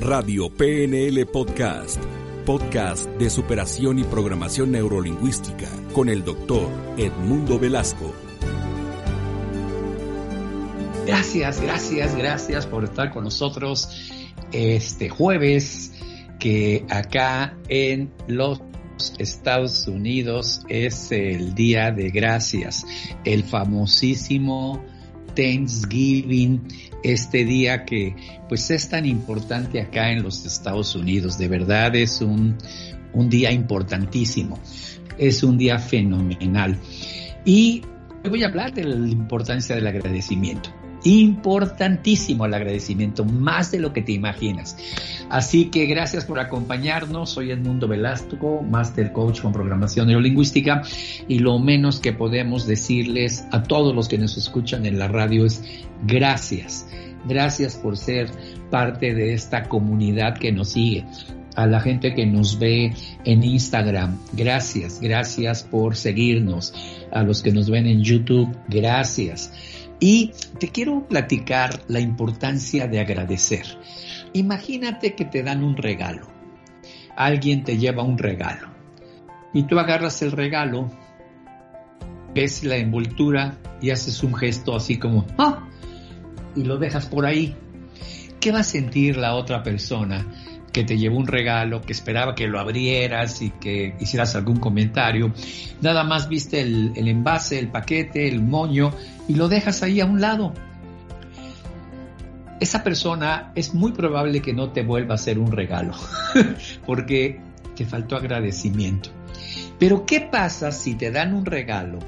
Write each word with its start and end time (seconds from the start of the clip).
Radio 0.00 0.50
PNL 0.50 1.26
Podcast, 1.26 2.02
podcast 2.44 3.06
de 3.06 3.30
superación 3.30 4.00
y 4.00 4.02
programación 4.02 4.72
neurolingüística 4.72 5.68
con 5.92 6.08
el 6.08 6.24
doctor 6.24 6.68
Edmundo 6.96 7.60
Velasco. 7.60 8.12
Gracias, 11.06 11.60
gracias, 11.60 12.16
gracias 12.16 12.66
por 12.66 12.82
estar 12.82 13.12
con 13.12 13.22
nosotros 13.22 14.10
este 14.50 15.08
jueves 15.08 15.92
que 16.40 16.84
acá 16.90 17.56
en 17.68 18.12
los 18.26 18.60
Estados 19.18 19.86
Unidos 19.86 20.62
es 20.68 21.12
el 21.12 21.54
Día 21.54 21.92
de 21.92 22.10
Gracias, 22.10 22.84
el 23.24 23.44
famosísimo 23.44 24.84
Thanksgiving, 25.36 26.60
este 27.04 27.44
día 27.44 27.84
que 27.84 28.16
pues 28.48 28.70
es 28.70 28.88
tan 28.88 29.06
importante 29.06 29.80
acá 29.80 30.10
en 30.10 30.22
los 30.22 30.44
Estados 30.44 30.94
Unidos, 30.96 31.38
de 31.38 31.48
verdad 31.48 31.94
es 31.94 32.20
un, 32.20 32.56
un 33.12 33.28
día 33.28 33.52
importantísimo, 33.52 34.58
es 35.18 35.42
un 35.44 35.58
día 35.58 35.78
fenomenal. 35.78 36.78
Y 37.44 37.82
voy 38.28 38.42
a 38.42 38.46
hablar 38.46 38.72
de 38.72 38.84
la 38.84 39.08
importancia 39.08 39.76
del 39.76 39.86
agradecimiento. 39.86 40.70
Importantísimo 41.04 42.46
el 42.46 42.54
agradecimiento, 42.54 43.24
más 43.24 43.70
de 43.70 43.78
lo 43.78 43.92
que 43.92 44.02
te 44.02 44.12
imaginas. 44.12 44.76
Así 45.28 45.66
que 45.66 45.86
gracias 45.86 46.24
por 46.24 46.38
acompañarnos. 46.38 47.30
Soy 47.30 47.50
Edmundo 47.50 47.86
Velasco, 47.86 48.62
Master 48.62 49.12
Coach 49.12 49.42
con 49.42 49.52
Programación 49.52 50.06
Neurolingüística. 50.08 50.82
Y 51.28 51.40
lo 51.40 51.58
menos 51.58 52.00
que 52.00 52.12
podemos 52.12 52.66
decirles 52.66 53.44
a 53.52 53.62
todos 53.62 53.94
los 53.94 54.08
que 54.08 54.18
nos 54.18 54.36
escuchan 54.38 54.86
en 54.86 54.98
la 54.98 55.08
radio 55.08 55.44
es 55.44 55.62
gracias. 56.06 56.88
Gracias 57.26 57.76
por 57.76 57.96
ser 57.96 58.30
parte 58.70 59.14
de 59.14 59.34
esta 59.34 59.64
comunidad 59.64 60.38
que 60.38 60.52
nos 60.52 60.70
sigue 60.70 61.04
a 61.56 61.66
la 61.66 61.80
gente 61.80 62.14
que 62.14 62.26
nos 62.26 62.58
ve 62.58 62.92
en 63.24 63.44
Instagram, 63.44 64.18
gracias, 64.32 65.00
gracias 65.00 65.62
por 65.62 65.96
seguirnos, 65.96 66.74
a 67.12 67.22
los 67.22 67.42
que 67.42 67.52
nos 67.52 67.70
ven 67.70 67.86
en 67.86 68.02
YouTube, 68.02 68.54
gracias. 68.68 69.52
Y 70.06 70.32
te 70.58 70.68
quiero 70.68 71.08
platicar 71.08 71.80
la 71.88 71.98
importancia 71.98 72.86
de 72.86 73.00
agradecer. 73.00 73.64
Imagínate 74.34 75.14
que 75.14 75.24
te 75.24 75.42
dan 75.42 75.64
un 75.64 75.78
regalo. 75.78 76.26
Alguien 77.16 77.64
te 77.64 77.78
lleva 77.78 78.02
un 78.02 78.18
regalo. 78.18 78.68
Y 79.54 79.62
tú 79.62 79.78
agarras 79.78 80.20
el 80.20 80.32
regalo, 80.32 80.90
ves 82.34 82.64
la 82.64 82.76
envoltura 82.76 83.56
y 83.80 83.92
haces 83.92 84.22
un 84.22 84.34
gesto 84.34 84.76
así 84.76 84.98
como, 84.98 85.24
¡ah! 85.38 85.66
Y 86.54 86.64
lo 86.64 86.76
dejas 86.76 87.06
por 87.06 87.24
ahí. 87.24 87.56
¿Qué 88.40 88.52
va 88.52 88.60
a 88.60 88.64
sentir 88.64 89.16
la 89.16 89.34
otra 89.34 89.62
persona 89.62 90.26
que 90.74 90.82
te 90.82 90.98
llevó 90.98 91.18
un 91.18 91.28
regalo, 91.28 91.80
que 91.80 91.92
esperaba 91.92 92.34
que 92.34 92.48
lo 92.48 92.58
abrieras 92.58 93.40
y 93.40 93.50
que 93.50 93.94
hicieras 94.00 94.34
algún 94.34 94.58
comentario. 94.58 95.32
Nada 95.80 96.02
más 96.02 96.28
viste 96.28 96.60
el, 96.60 96.92
envase, 96.96 97.60
el 97.60 97.68
paquete, 97.68 98.28
el 98.28 98.42
moño 98.42 98.92
y 99.28 99.36
lo 99.36 99.48
dejas 99.48 99.84
ahí 99.84 100.00
a 100.00 100.04
un 100.04 100.20
lado. 100.20 100.52
Esa 102.60 102.82
persona 102.82 103.52
es 103.54 103.72
muy 103.72 103.92
probable 103.92 104.42
que 104.42 104.52
no 104.52 104.70
te 104.70 104.82
vuelva 104.82 105.12
a 105.12 105.14
hacer 105.14 105.38
un 105.38 105.52
regalo, 105.52 105.94
porque 106.86 107.40
te 107.76 107.86
faltó 107.86 108.16
agradecimiento. 108.16 109.10
Pero 109.78 110.04
¿qué 110.04 110.20
pasa 110.20 110.72
si 110.72 110.94
te 110.94 111.12
dan 111.12 111.34
un 111.34 111.46
regalo 111.46 112.00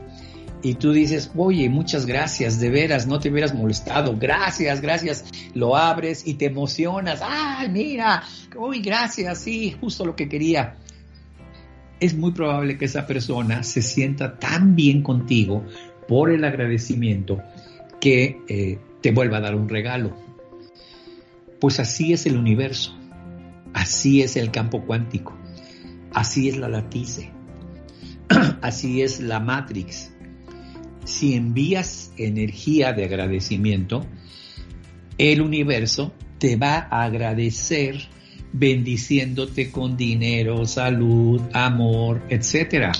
y 0.62 0.74
tú 0.74 0.92
dices, 0.92 1.30
oye, 1.36 1.68
muchas 1.68 2.06
gracias, 2.06 2.58
de 2.58 2.70
veras, 2.70 3.06
no 3.06 3.18
te 3.18 3.30
hubieras 3.30 3.54
molestado, 3.54 4.16
gracias, 4.18 4.80
gracias, 4.80 5.24
lo 5.54 5.76
abres 5.76 6.26
y 6.26 6.34
te 6.34 6.46
emocionas, 6.46 7.20
ay, 7.22 7.68
mira, 7.68 8.22
uy, 8.56 8.80
gracias, 8.80 9.38
sí, 9.38 9.76
justo 9.80 10.04
lo 10.04 10.16
que 10.16 10.28
quería. 10.28 10.76
Es 12.00 12.14
muy 12.14 12.32
probable 12.32 12.76
que 12.76 12.86
esa 12.86 13.06
persona 13.06 13.62
se 13.62 13.82
sienta 13.82 14.38
tan 14.38 14.76
bien 14.76 15.02
contigo 15.02 15.64
por 16.08 16.30
el 16.30 16.44
agradecimiento 16.44 17.42
que 18.00 18.42
eh, 18.48 18.78
te 19.00 19.12
vuelva 19.12 19.38
a 19.38 19.40
dar 19.40 19.54
un 19.54 19.68
regalo. 19.68 20.16
Pues 21.60 21.80
así 21.80 22.12
es 22.12 22.26
el 22.26 22.36
universo, 22.36 22.94
así 23.72 24.20
es 24.20 24.36
el 24.36 24.50
campo 24.50 24.82
cuántico, 24.84 25.34
así 26.12 26.48
es 26.48 26.58
la 26.58 26.68
latice, 26.68 27.30
así 28.60 29.00
es 29.00 29.20
la 29.20 29.40
Matrix 29.40 30.12
si 31.06 31.34
envías 31.34 32.12
energía 32.18 32.92
de 32.92 33.04
agradecimiento, 33.04 34.04
el 35.18 35.40
universo 35.40 36.12
te 36.38 36.56
va 36.56 36.88
a 36.90 37.04
agradecer 37.04 38.08
bendiciéndote 38.52 39.70
con 39.70 39.96
dinero, 39.96 40.66
salud, 40.66 41.40
amor, 41.52 42.22
etc. 42.28 42.92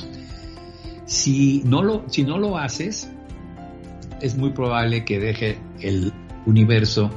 Si 1.04 1.62
no 1.64 1.82
lo, 1.82 2.04
si 2.08 2.22
no 2.22 2.38
lo 2.38 2.56
haces, 2.56 3.10
es 4.20 4.36
muy 4.36 4.50
probable 4.50 5.04
que 5.04 5.18
deje 5.18 5.58
el 5.80 6.12
universo 6.46 7.10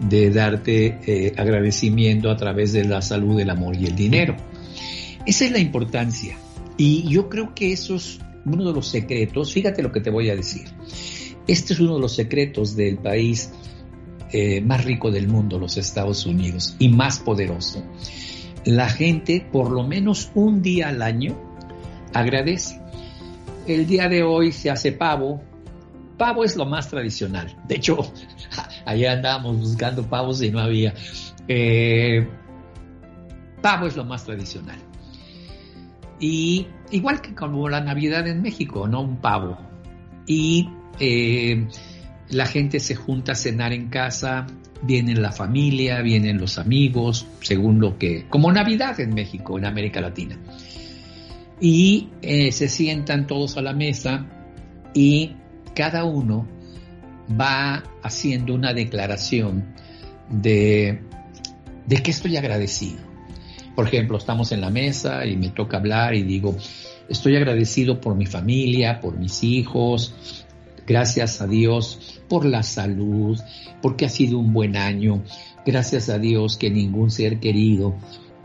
de 0.00 0.30
darte 0.30 0.98
eh, 1.06 1.34
agradecimiento 1.36 2.30
a 2.30 2.36
través 2.36 2.72
de 2.72 2.84
la 2.84 3.00
salud, 3.00 3.38
el 3.40 3.50
amor 3.50 3.76
y 3.76 3.86
el 3.86 3.94
dinero. 3.94 4.36
Esa 5.24 5.44
es 5.44 5.52
la 5.52 5.60
importancia. 5.60 6.36
Y 6.76 7.08
yo 7.08 7.28
creo 7.28 7.54
que 7.54 7.72
esos 7.72 8.20
uno 8.44 8.64
de 8.64 8.72
los 8.72 8.88
secretos, 8.88 9.52
fíjate 9.52 9.82
lo 9.82 9.92
que 9.92 10.00
te 10.00 10.10
voy 10.10 10.30
a 10.30 10.36
decir, 10.36 10.68
este 11.46 11.74
es 11.74 11.80
uno 11.80 11.94
de 11.94 12.00
los 12.00 12.14
secretos 12.14 12.76
del 12.76 12.98
país 12.98 13.52
eh, 14.32 14.60
más 14.62 14.84
rico 14.84 15.10
del 15.10 15.28
mundo, 15.28 15.58
los 15.58 15.76
Estados 15.76 16.24
Unidos, 16.24 16.74
y 16.78 16.88
más 16.88 17.18
poderoso. 17.18 17.84
La 18.64 18.88
gente, 18.88 19.46
por 19.52 19.70
lo 19.70 19.82
menos 19.82 20.30
un 20.34 20.62
día 20.62 20.88
al 20.88 21.02
año, 21.02 21.36
agradece. 22.14 22.80
El 23.66 23.86
día 23.86 24.08
de 24.08 24.22
hoy 24.22 24.52
se 24.52 24.70
hace 24.70 24.92
pavo. 24.92 25.42
Pavo 26.16 26.44
es 26.44 26.56
lo 26.56 26.64
más 26.64 26.88
tradicional. 26.88 27.56
De 27.66 27.76
hecho, 27.76 27.98
allá 28.86 29.12
andábamos 29.12 29.58
buscando 29.58 30.08
pavos 30.08 30.40
y 30.42 30.50
no 30.50 30.60
había. 30.60 30.94
Eh, 31.48 32.26
pavo 33.60 33.86
es 33.86 33.96
lo 33.96 34.04
más 34.04 34.24
tradicional. 34.24 34.78
Y 36.22 36.68
igual 36.92 37.20
que 37.20 37.34
como 37.34 37.68
la 37.68 37.80
Navidad 37.80 38.28
en 38.28 38.42
México, 38.42 38.86
¿no? 38.86 39.02
Un 39.02 39.16
pavo. 39.16 39.58
Y 40.24 40.68
eh, 41.00 41.66
la 42.28 42.46
gente 42.46 42.78
se 42.78 42.94
junta 42.94 43.32
a 43.32 43.34
cenar 43.34 43.72
en 43.72 43.88
casa, 43.88 44.46
viene 44.82 45.16
la 45.16 45.32
familia, 45.32 46.00
vienen 46.00 46.38
los 46.38 46.58
amigos, 46.58 47.26
según 47.40 47.80
lo 47.80 47.98
que, 47.98 48.26
como 48.28 48.52
Navidad 48.52 49.00
en 49.00 49.14
México, 49.14 49.58
en 49.58 49.64
América 49.64 50.00
Latina. 50.00 50.38
Y 51.60 52.10
eh, 52.22 52.52
se 52.52 52.68
sientan 52.68 53.26
todos 53.26 53.56
a 53.56 53.62
la 53.62 53.72
mesa 53.72 54.24
y 54.94 55.32
cada 55.74 56.04
uno 56.04 56.46
va 57.28 57.82
haciendo 58.04 58.54
una 58.54 58.72
declaración 58.72 59.74
de, 60.30 61.00
de 61.84 61.96
que 61.96 62.12
estoy 62.12 62.36
agradecido 62.36 63.11
por 63.74 63.86
ejemplo, 63.86 64.18
estamos 64.18 64.52
en 64.52 64.60
la 64.60 64.70
mesa 64.70 65.24
y 65.26 65.36
me 65.36 65.50
toca 65.50 65.78
hablar 65.78 66.14
y 66.14 66.22
digo, 66.22 66.56
estoy 67.08 67.36
agradecido 67.36 68.00
por 68.00 68.14
mi 68.14 68.26
familia, 68.26 69.00
por 69.00 69.18
mis 69.18 69.42
hijos, 69.42 70.44
gracias 70.86 71.40
a 71.40 71.46
Dios 71.46 72.20
por 72.28 72.44
la 72.44 72.62
salud, 72.62 73.38
porque 73.80 74.04
ha 74.04 74.08
sido 74.08 74.38
un 74.38 74.52
buen 74.52 74.76
año, 74.76 75.22
gracias 75.64 76.08
a 76.08 76.18
Dios 76.18 76.56
que 76.56 76.70
ningún 76.70 77.10
ser 77.10 77.40
querido 77.40 77.96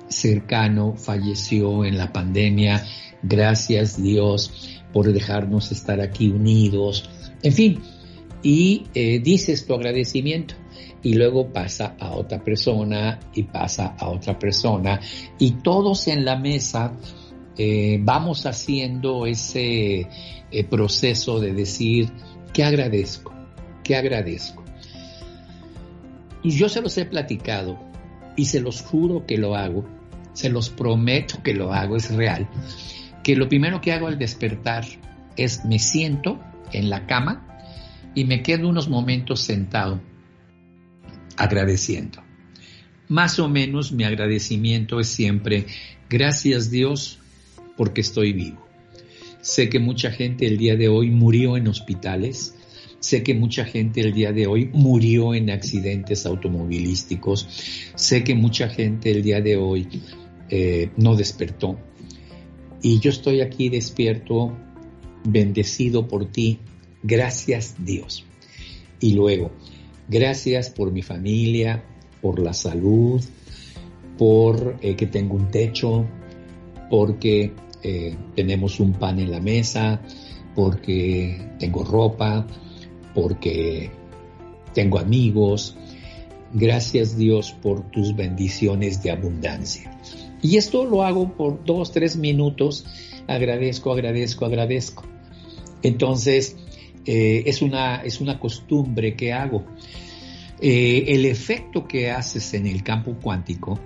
cercano 0.08 0.96
falleció 0.96 1.84
en 1.84 1.98
la 1.98 2.14
pandemia, 2.14 2.86
gracias 3.22 4.02
Dios 4.02 4.82
por 4.94 5.12
dejarnos 5.12 5.72
estar 5.72 6.00
aquí 6.00 6.30
unidos, 6.30 7.10
en 7.44 7.54
fin, 7.54 7.80
y 8.42 8.86
eh, 8.94 9.20
dices 9.20 9.66
tu 9.66 9.74
agradecimiento 9.74 10.56
y 11.08 11.14
luego 11.14 11.54
pasa 11.54 11.96
a 11.98 12.12
otra 12.12 12.44
persona 12.44 13.18
y 13.34 13.44
pasa 13.44 13.96
a 13.98 14.10
otra 14.10 14.38
persona. 14.38 15.00
Y 15.40 15.52
todos 15.64 16.10
en 16.10 16.26
la 16.26 16.36
mesa 16.36 16.92
eh, 17.58 17.98
vamos 18.02 18.46
haciendo 18.46 19.26
ese 19.26 20.06
eh, 20.52 20.64
proceso 20.70 21.40
de 21.40 21.54
decir 21.54 22.12
que 22.52 22.66
agradezco, 22.66 23.34
que 23.86 23.96
agradezco. 23.96 24.66
Y 26.44 26.50
yo 26.50 26.68
se 26.68 26.82
los 26.82 26.98
he 26.98 27.06
platicado 27.06 27.80
y 28.36 28.44
se 28.44 28.60
los 28.60 28.82
juro 28.82 29.26
que 29.26 29.38
lo 29.38 29.56
hago, 29.56 29.86
se 30.34 30.50
los 30.50 30.70
prometo 30.70 31.42
que 31.42 31.54
lo 31.54 31.72
hago, 31.72 31.96
es 31.96 32.14
real, 32.14 32.50
que 33.24 33.38
lo 33.38 33.48
primero 33.48 33.80
que 33.80 33.94
hago 33.94 34.08
al 34.08 34.20
despertar 34.20 34.84
es 35.38 35.64
me 35.64 35.80
siento 35.80 36.38
en 36.74 36.90
la 36.90 37.06
cama 37.08 37.48
y 38.14 38.26
me 38.26 38.44
quedo 38.44 38.68
unos 38.68 38.90
momentos 38.90 39.40
sentado 39.40 40.02
agradeciendo. 41.38 42.24
Más 43.08 43.40
o 43.40 43.48
menos 43.48 43.92
mi 43.92 44.04
agradecimiento 44.04 45.00
es 45.00 45.08
siempre, 45.08 45.66
gracias 46.10 46.70
Dios 46.70 47.20
porque 47.78 48.02
estoy 48.02 48.34
vivo. 48.34 48.68
Sé 49.42 49.70
que 49.70 49.80
mucha 49.80 50.12
gente 50.12 50.46
el 50.46 50.58
día 50.58 50.76
de 50.76 50.90
hoy 50.90 51.10
murió 51.10 51.56
en 51.56 51.68
hospitales, 51.68 52.54
Sé 53.00 53.24
que 53.24 53.36
mucha 53.36 53.64
gente 53.64 54.02
el 54.02 54.14
día 54.14 54.32
de 54.32 54.48
hoy 54.48 54.70
murió 54.74 55.34
en 55.34 55.50
accidentes 55.50 56.26
automovilísticos. 56.26 57.48
Sé 57.96 58.24
que 58.24 58.34
mucha 58.34 58.70
gente 58.70 59.12
el 59.12 59.22
día 59.22 59.40
de 59.40 59.56
hoy 59.56 59.88
eh, 60.50 60.90
no 60.98 61.16
despertó. 61.16 61.78
Y 62.82 63.00
yo 63.00 63.10
estoy 63.10 63.42
aquí 63.42 63.70
despierto, 63.70 64.58
bendecido 65.24 66.08
por 66.08 66.32
ti. 66.32 66.60
Gracias 67.04 67.76
Dios. 67.80 68.26
Y 69.00 69.14
luego, 69.14 69.52
gracias 70.08 70.70
por 70.70 70.92
mi 70.92 71.02
familia, 71.02 71.84
por 72.22 72.40
la 72.40 72.54
salud, 72.54 73.24
por 74.18 74.78
eh, 74.82 74.96
que 74.96 75.08
tengo 75.08 75.36
un 75.36 75.50
techo, 75.50 76.06
porque 76.90 77.54
eh, 77.84 78.16
tenemos 78.36 78.80
un 78.80 78.94
pan 78.94 79.20
en 79.20 79.32
la 79.32 79.40
mesa, 79.40 80.02
porque 80.56 81.52
tengo 81.60 81.84
ropa, 81.84 82.48
porque 83.14 83.92
tengo 84.74 85.00
amigos. 85.00 85.76
Gracias 86.54 87.18
Dios 87.18 87.52
por 87.62 87.92
tus 87.92 88.16
bendiciones 88.16 89.04
de 89.04 89.12
abundancia. 89.12 89.92
Y 90.42 90.58
esto 90.58 90.86
lo 90.86 91.04
hago 91.04 91.36
por 91.36 91.64
dos, 91.66 91.92
tres 91.92 92.16
minutos. 92.16 92.86
Agradezco, 93.28 93.92
agradezco, 93.92 94.46
agradezco. 94.46 95.04
Entonces, 95.84 96.56
eh, 97.08 97.44
es, 97.46 97.62
una, 97.62 98.04
es 98.04 98.20
una 98.20 98.38
costumbre 98.40 99.16
que 99.16 99.32
hago. 99.32 99.66
Eh, 100.60 101.06
el 101.08 101.26
efecto 101.26 101.88
que 101.88 102.12
haces 102.12 102.54
en 102.54 102.68
el 102.68 102.84
campo 102.84 103.16
cuántico 103.22 103.80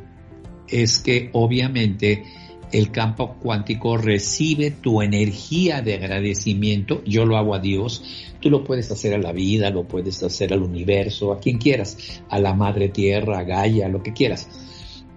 es 0.68 1.00
que 1.00 1.30
obviamente 1.34 2.24
el 2.72 2.92
campo 2.92 3.36
cuántico 3.36 3.98
recibe 3.98 4.72
tu 4.72 5.02
energía 5.02 5.82
de 5.82 5.96
agradecimiento, 5.96 7.04
yo 7.06 7.26
lo 7.26 7.38
hago 7.38 7.54
a 7.54 7.60
Dios, 7.60 8.04
tú 8.40 8.50
lo 8.50 8.64
puedes 8.64 8.90
hacer 8.90 9.14
a 9.14 9.18
la 9.18 9.34
vida, 9.34 9.70
lo 9.70 9.88
puedes 9.88 10.24
hacer 10.24 10.54
al 10.54 10.64
universo, 10.64 11.32
a 11.32 11.40
quien 11.40 11.58
quieras, 11.58 12.24
a 12.30 12.40
la 12.40 12.54
madre 12.54 12.90
tierra, 12.90 13.40
a 13.40 13.44
Gaia, 13.44 13.88
lo 13.88 14.02
que 14.02 14.14
quieras. 14.14 14.50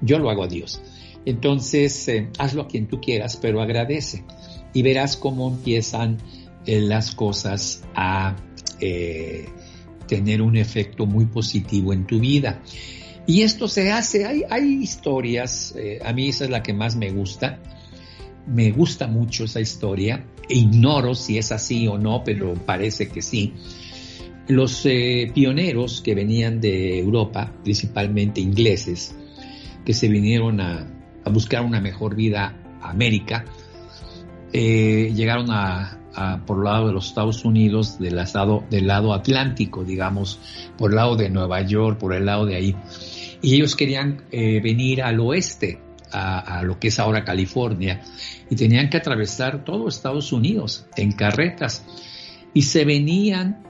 Yo 0.00 0.18
lo 0.18 0.28
hago 0.28 0.42
a 0.42 0.48
Dios. 0.48 0.82
Entonces, 1.24 2.06
eh, 2.08 2.28
hazlo 2.38 2.62
a 2.62 2.68
quien 2.68 2.86
tú 2.86 3.00
quieras, 3.00 3.38
pero 3.40 3.62
agradece 3.62 4.24
y 4.74 4.82
verás 4.82 5.16
cómo 5.16 5.48
empiezan 5.48 6.18
las 6.66 7.14
cosas 7.14 7.84
a 7.94 8.36
eh, 8.80 9.46
tener 10.08 10.42
un 10.42 10.56
efecto 10.56 11.06
muy 11.06 11.26
positivo 11.26 11.92
en 11.92 12.06
tu 12.06 12.20
vida. 12.20 12.62
Y 13.26 13.42
esto 13.42 13.68
se 13.68 13.90
hace, 13.90 14.26
hay, 14.26 14.42
hay 14.50 14.82
historias, 14.82 15.74
eh, 15.76 15.98
a 16.04 16.12
mí 16.12 16.28
esa 16.28 16.44
es 16.44 16.50
la 16.50 16.62
que 16.62 16.74
más 16.74 16.94
me 16.94 17.10
gusta, 17.10 17.58
me 18.46 18.70
gusta 18.70 19.06
mucho 19.06 19.44
esa 19.44 19.60
historia, 19.60 20.26
ignoro 20.48 21.14
si 21.14 21.38
es 21.38 21.52
así 21.52 21.88
o 21.88 21.96
no, 21.96 22.22
pero 22.22 22.52
parece 22.52 23.08
que 23.08 23.22
sí. 23.22 23.54
Los 24.46 24.84
eh, 24.84 25.30
pioneros 25.34 26.02
que 26.02 26.14
venían 26.14 26.60
de 26.60 26.98
Europa, 26.98 27.50
principalmente 27.64 28.42
ingleses, 28.42 29.14
que 29.86 29.94
se 29.94 30.08
vinieron 30.08 30.60
a, 30.60 30.90
buscar 31.32 31.64
una 31.64 31.80
mejor 31.80 32.14
vida 32.14 32.60
a 32.82 32.90
América, 32.90 33.46
llegaron 34.52 35.50
a, 35.50 36.03
por 36.46 36.58
el 36.58 36.64
lado 36.64 36.86
de 36.88 36.92
los 36.92 37.08
Estados 37.08 37.44
Unidos, 37.44 37.98
del 37.98 38.16
lado, 38.16 38.64
del 38.70 38.86
lado 38.86 39.12
atlántico, 39.12 39.84
digamos, 39.84 40.38
por 40.78 40.90
el 40.90 40.96
lado 40.96 41.16
de 41.16 41.30
Nueva 41.30 41.62
York, 41.62 41.98
por 41.98 42.14
el 42.14 42.26
lado 42.26 42.46
de 42.46 42.56
ahí 42.56 42.76
y 43.44 43.56
ellos 43.56 43.76
querían 43.76 44.22
eh, 44.32 44.58
venir 44.62 45.02
al 45.02 45.20
oeste, 45.20 45.78
a, 46.10 46.62
lo 46.62 46.78
que 46.78 46.88
es 46.88 46.98
ahora 46.98 47.24
California, 47.24 48.00
y 48.48 48.56
tenían 48.56 48.88
que 48.88 48.96
atravesar 48.96 49.64
todo 49.64 49.88
Estados 49.88 50.32
Unidos 50.32 50.86
en 50.96 51.12
carretas. 51.12 51.84
Y 52.54 52.62
se 52.62 52.86
venían 52.86 53.62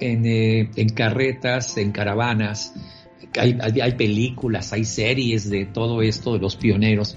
en, 0.00 0.24
eh, 0.26 0.70
carretas, 0.96 1.76
en 1.76 1.92
caravanas. 1.92 2.74
Hay, 3.38 3.56
hay, 3.60 3.92
películas, 3.92 4.72
hay 4.72 4.84
series 4.84 5.48
de 5.48 5.66
todo 5.66 6.02
esto 6.02 6.32
de 6.32 6.40
los 6.40 6.56
pioneros. 6.56 7.16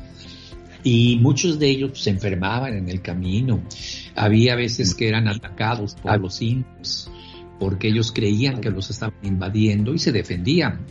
Y 0.84 1.18
muchos 1.22 1.60
de 1.60 1.70
ellos 1.70 2.00
se 2.00 2.10
enfermaban 2.10 2.76
en 2.76 2.90
el 2.90 3.02
camino. 3.02 3.64
Había 4.16 4.56
veces 4.56 4.94
que 4.96 5.08
eran 5.08 5.28
atacados 5.28 5.96
por 5.96 6.20
los 6.20 6.42
indios 6.42 7.10
porque 7.60 7.88
ellos 7.88 8.12
creían 8.12 8.60
que 8.60 8.70
los 8.70 8.90
estaban 8.90 9.16
invadiendo 9.24 9.94
y 9.94 10.00
se 10.00 10.12
defendían 10.12 10.86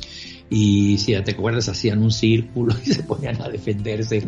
y 0.53 0.99
si 0.99 1.15
te 1.23 1.31
acuerdas 1.31 1.71
hacían 1.71 2.03
un 2.03 2.11
círculo 2.11 2.75
y 2.85 2.93
se 2.93 3.03
ponían 3.03 3.41
a 3.41 3.49
defenderse. 3.49 4.23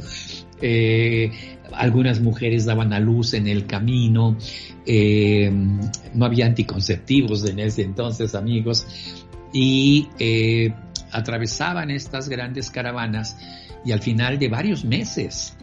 Eh, 0.60 1.30
algunas 1.72 2.20
mujeres 2.20 2.64
daban 2.64 2.92
a 2.94 3.00
luz 3.00 3.34
en 3.34 3.46
el 3.46 3.66
camino, 3.66 4.38
eh, 4.86 5.50
no 6.14 6.24
había 6.24 6.46
anticonceptivos 6.46 7.44
en 7.48 7.58
ese 7.58 7.82
entonces, 7.82 8.34
amigos, 8.34 8.86
y 9.52 10.08
eh, 10.18 10.72
atravesaban 11.12 11.90
estas 11.90 12.28
grandes 12.28 12.70
caravanas 12.70 13.36
y 13.84 13.92
al 13.92 14.00
final 14.00 14.38
de 14.38 14.48
varios 14.48 14.84
meses, 14.84 15.56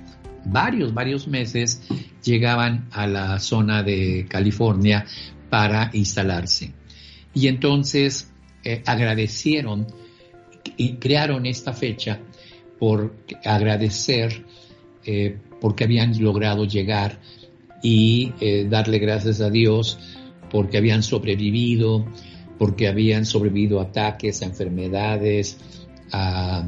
varios, 0.46 0.94
varios 0.94 1.28
meses, 1.28 1.82
llegaban 2.24 2.88
a 2.92 3.08
la 3.08 3.40
zona 3.40 3.84
de 3.84 4.26
California 4.30 5.06
para 5.50 5.90
instalarse. 5.94 6.74
Y 7.34 7.48
entonces 7.48 8.30
agradecieron 8.86 9.88
y 10.78 10.94
crearon 10.96 11.46
esta 11.46 11.74
fecha 11.74 12.20
por 12.80 13.16
agradecer 13.44 14.46
eh, 15.06 15.38
porque 15.60 15.84
habían 15.84 16.22
logrado 16.22 16.66
llegar 16.66 17.20
y 17.84 18.34
eh, 18.40 18.68
darle 18.70 19.00
gracias 19.00 19.42
a 19.42 19.50
Dios 19.50 20.00
porque 20.52 20.78
habían 20.78 21.04
sobrevivido, 21.04 22.06
porque 22.58 22.88
habían 22.88 23.26
sobrevivido 23.26 23.80
a 23.80 23.84
ataques, 23.84 24.42
a 24.42 24.46
enfermedades, 24.46 25.58
a, 26.12 26.66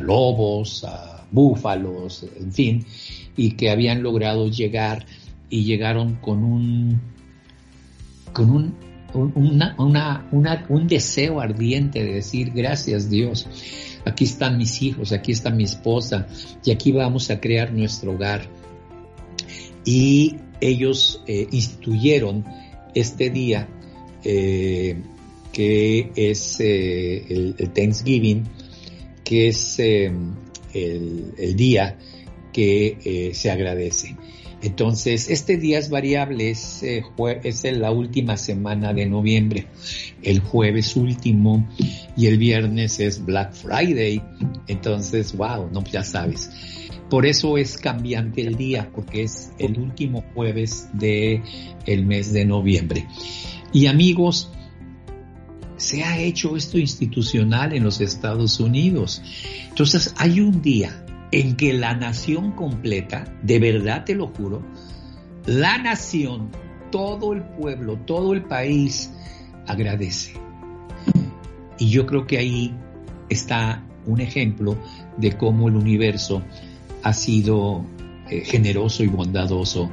lobos, 0.00 0.84
a 0.84 1.26
búfalos, 1.30 2.24
en 2.38 2.52
fin, 2.52 2.86
y 3.36 3.52
que 3.52 3.70
habían 3.70 4.02
logrado 4.02 4.48
llegar 4.48 5.06
y 5.50 5.64
llegaron 5.64 6.16
con 6.16 6.44
un, 6.44 7.00
con 8.32 8.50
un 8.50 8.88
un 9.14 10.86
deseo 10.86 11.40
ardiente 11.40 12.04
de 12.04 12.14
decir 12.14 12.52
gracias 12.54 13.08
Dios. 13.08 13.46
Aquí 14.04 14.24
están 14.24 14.58
mis 14.58 14.82
hijos, 14.82 15.12
aquí 15.12 15.32
está 15.32 15.50
mi 15.50 15.64
esposa 15.64 16.26
y 16.64 16.70
aquí 16.70 16.92
vamos 16.92 17.30
a 17.30 17.40
crear 17.40 17.72
nuestro 17.72 18.12
hogar. 18.12 18.48
Y 19.84 20.36
ellos 20.60 21.22
eh, 21.26 21.48
instituyeron 21.50 22.44
este 22.94 23.30
día 23.30 23.68
eh, 24.24 25.00
que 25.52 26.10
es 26.14 26.60
eh, 26.60 27.54
el, 27.58 27.70
Thanksgiving, 27.72 28.44
que 29.28 29.48
es 29.48 29.78
el, 29.78 30.32
el, 30.72 31.54
día 31.54 31.98
que 32.50 33.30
se 33.34 33.50
agradece. 33.50 34.16
Entonces, 34.62 35.28
este 35.28 35.58
día 35.58 35.78
es 35.78 35.90
variable, 35.90 36.50
es, 36.50 36.82
eh, 36.82 37.04
es 37.44 37.64
la 37.64 37.92
última 37.92 38.38
semana 38.38 38.94
de 38.94 39.04
noviembre, 39.04 39.66
el 40.22 40.40
jueves 40.40 40.96
último 40.96 41.68
y 42.16 42.26
el 42.26 42.38
viernes 42.38 42.98
es 43.00 43.22
Black 43.22 43.52
Friday. 43.52 44.22
Entonces, 44.66 45.36
wow, 45.36 45.68
no, 45.70 45.84
ya 45.84 46.02
sabes. 46.02 46.50
Por 47.10 47.24
eso 47.24 47.56
es 47.58 47.76
cambiante 47.76 48.40
el 48.40 48.56
día, 48.56 48.90
porque 48.94 49.24
es 49.24 49.52
el 49.58 49.78
último 49.78 50.24
jueves 50.34 50.88
de 50.94 51.42
el 51.86 52.06
mes 52.06 52.32
de 52.32 52.44
noviembre. 52.44 53.06
Y 53.72 53.86
amigos, 53.86 54.50
se 55.78 56.04
ha 56.04 56.18
hecho 56.18 56.56
esto 56.56 56.76
institucional 56.78 57.72
en 57.72 57.84
los 57.84 58.00
Estados 58.00 58.60
Unidos. 58.60 59.22
Entonces, 59.68 60.14
hay 60.18 60.40
un 60.40 60.60
día 60.60 61.04
en 61.32 61.56
que 61.56 61.72
la 61.72 61.94
nación 61.94 62.52
completa, 62.52 63.32
de 63.42 63.58
verdad 63.58 64.04
te 64.04 64.14
lo 64.14 64.28
juro, 64.28 64.62
la 65.46 65.78
nación, 65.78 66.50
todo 66.90 67.32
el 67.32 67.42
pueblo, 67.42 67.98
todo 68.04 68.34
el 68.34 68.42
país 68.42 69.10
agradece. 69.66 70.34
Y 71.78 71.90
yo 71.90 72.06
creo 72.06 72.26
que 72.26 72.38
ahí 72.38 72.74
está 73.28 73.84
un 74.06 74.20
ejemplo 74.20 74.76
de 75.16 75.36
cómo 75.36 75.68
el 75.68 75.76
universo 75.76 76.42
ha 77.02 77.12
sido 77.12 77.84
eh, 78.30 78.44
generoso 78.44 79.04
y 79.04 79.06
bondadoso 79.06 79.90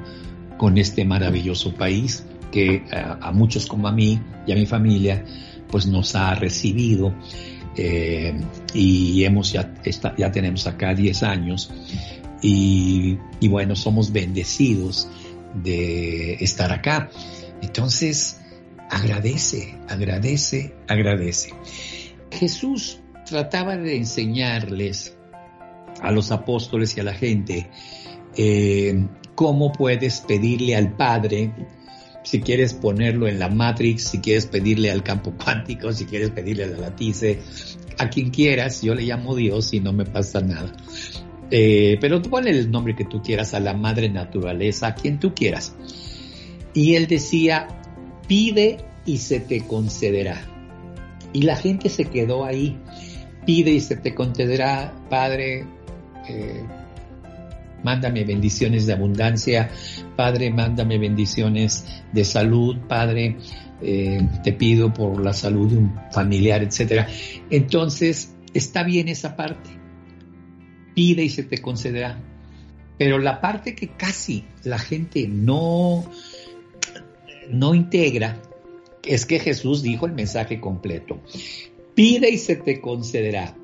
con 0.58 0.77
este 0.77 1.06
maravilloso 1.06 1.74
país 1.75 2.25
que 2.51 2.75
eh, 2.75 2.84
a 2.92 3.32
muchos 3.32 3.65
como 3.65 3.88
a 3.88 3.92
mí 3.92 4.20
y 4.48 4.51
a 4.51 4.56
mi 4.56 4.65
familia 4.65 5.24
pues 5.69 5.86
nos 5.86 6.15
ha 6.15 6.36
recibido 6.36 7.13
eh, 7.77 8.39
y 8.74 9.24
hemos 9.24 9.51
ya, 9.51 9.74
ya 10.17 10.31
tenemos 10.31 10.65
acá 10.67 10.93
10 10.93 11.24
años 11.24 11.72
y, 12.41 13.17
bueno, 13.48 13.75
somos 13.75 14.12
bendecidos 14.12 15.07
de 15.63 16.36
estar 16.36 16.72
acá. 16.72 17.10
Entonces, 17.62 18.39
agradece, 18.89 19.75
agradece, 19.89 20.75
agradece. 20.88 21.53
Jesús 22.31 23.00
trataba 23.25 23.77
de 23.77 23.95
enseñarles 23.98 25.17
a 26.01 26.12
los 26.12 26.31
apóstoles 26.31 26.95
y 26.98 27.00
a 27.00 27.03
la 27.03 27.13
gente 27.13 27.69
eh, 28.38 29.07
cómo 29.34 29.72
puedes 29.72 30.22
pedirle 30.22 30.75
al 30.75 30.95
Padre 30.95 31.51
si 32.25 32.41
quieres 32.41 32.74
ponerlo 32.74 33.27
en 33.27 33.39
la 33.39 33.50
Matrix, 33.50 34.10
si 34.10 34.20
quieres 34.20 34.48
pedirle 34.48 34.91
al 34.91 35.03
campo 35.03 35.34
cuántico, 35.44 35.94
si 35.94 36.05
quieres 36.05 36.32
pedirle 36.32 36.65
a 36.65 36.67
la 36.67 36.77
latice, 36.77 37.39
a 37.98 38.10
quien 38.10 38.32
quieras, 38.32 38.82
yo 38.82 38.94
le 38.96 39.03
llamo 39.03 39.36
Dios 39.36 39.74
y 39.74 39.79
no 39.79 39.94
me 39.94 40.05
pasa 40.05 40.41
nada. 40.41 40.75
Eh, 41.51 41.98
pero 42.01 42.22
tú 42.22 42.29
ponle 42.29 42.50
el 42.50 42.72
nombre 42.72 42.96
que 42.96 43.05
tú 43.05 43.22
quieras 43.22 43.53
a 43.53 43.60
la 43.60 43.74
madre 43.74 44.10
naturaleza, 44.10 44.88
a 44.88 44.96
quien 44.96 45.20
tú 45.20 45.34
quieras. 45.34 45.75
Y 46.74 46.96
él 46.96 47.08
decía, 47.08 47.67
pide 48.27 48.77
y 49.05 49.17
se 49.17 49.39
te 49.39 49.65
concederá. 49.65 50.41
Y 51.32 51.44
la 51.44 51.55
gente 51.55 51.89
se 51.89 52.05
quedó 52.05 52.44
ahí. 52.44 52.77
Pide 53.46 53.72
y 53.72 53.79
se 53.79 53.96
te 53.96 54.15
concederá, 54.15 54.94
Padre, 55.10 55.67
eh, 56.27 56.63
mándame 57.86 58.25
bendiciones 58.25 58.88
de 58.88 58.94
abundancia, 58.94 59.70
Padre, 60.18 60.50
mándame 60.51 60.98
bendiciones 60.98 61.86
de 62.12 62.25
salud, 62.25 62.77
Padre, 62.89 63.38
eh, 63.82 64.27
te 64.44 64.54
pido 64.54 64.92
por 64.92 65.24
la 65.24 65.34
salud 65.34 65.70
de 65.70 65.77
un 65.77 65.96
familiar, 66.12 66.63
etc. 66.63 67.08
Entonces, 67.50 68.36
está 68.54 68.84
bien 68.84 69.08
esa 69.08 69.36
parte. 69.36 69.70
Pide 70.96 71.24
y 71.24 71.30
se 71.30 71.44
te 71.44 71.60
concederá. 71.60 72.20
Pero 72.98 73.20
la 73.20 73.39
parte 73.39 73.75
que 73.75 73.89
casi 73.89 74.46
la 74.63 74.80
gente 74.80 75.27
no, 75.27 76.06
no 77.51 77.75
integra 77.75 78.42
es 79.04 79.27
que 79.27 79.39
Jesús 79.39 79.84
dijo 79.84 80.08
el 80.08 80.13
mensaje 80.13 80.60
completo. 80.60 81.22
Pide 81.94 82.32
y 82.32 82.38
se 82.39 82.56
te 82.56 82.82
concederá. 82.82 83.56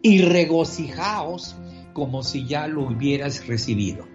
Y 0.00 0.22
regocijaos 0.22 1.56
como 1.98 2.22
si 2.22 2.46
ya 2.46 2.68
lo 2.68 2.86
hubieras 2.86 3.44
recibido. 3.48 4.06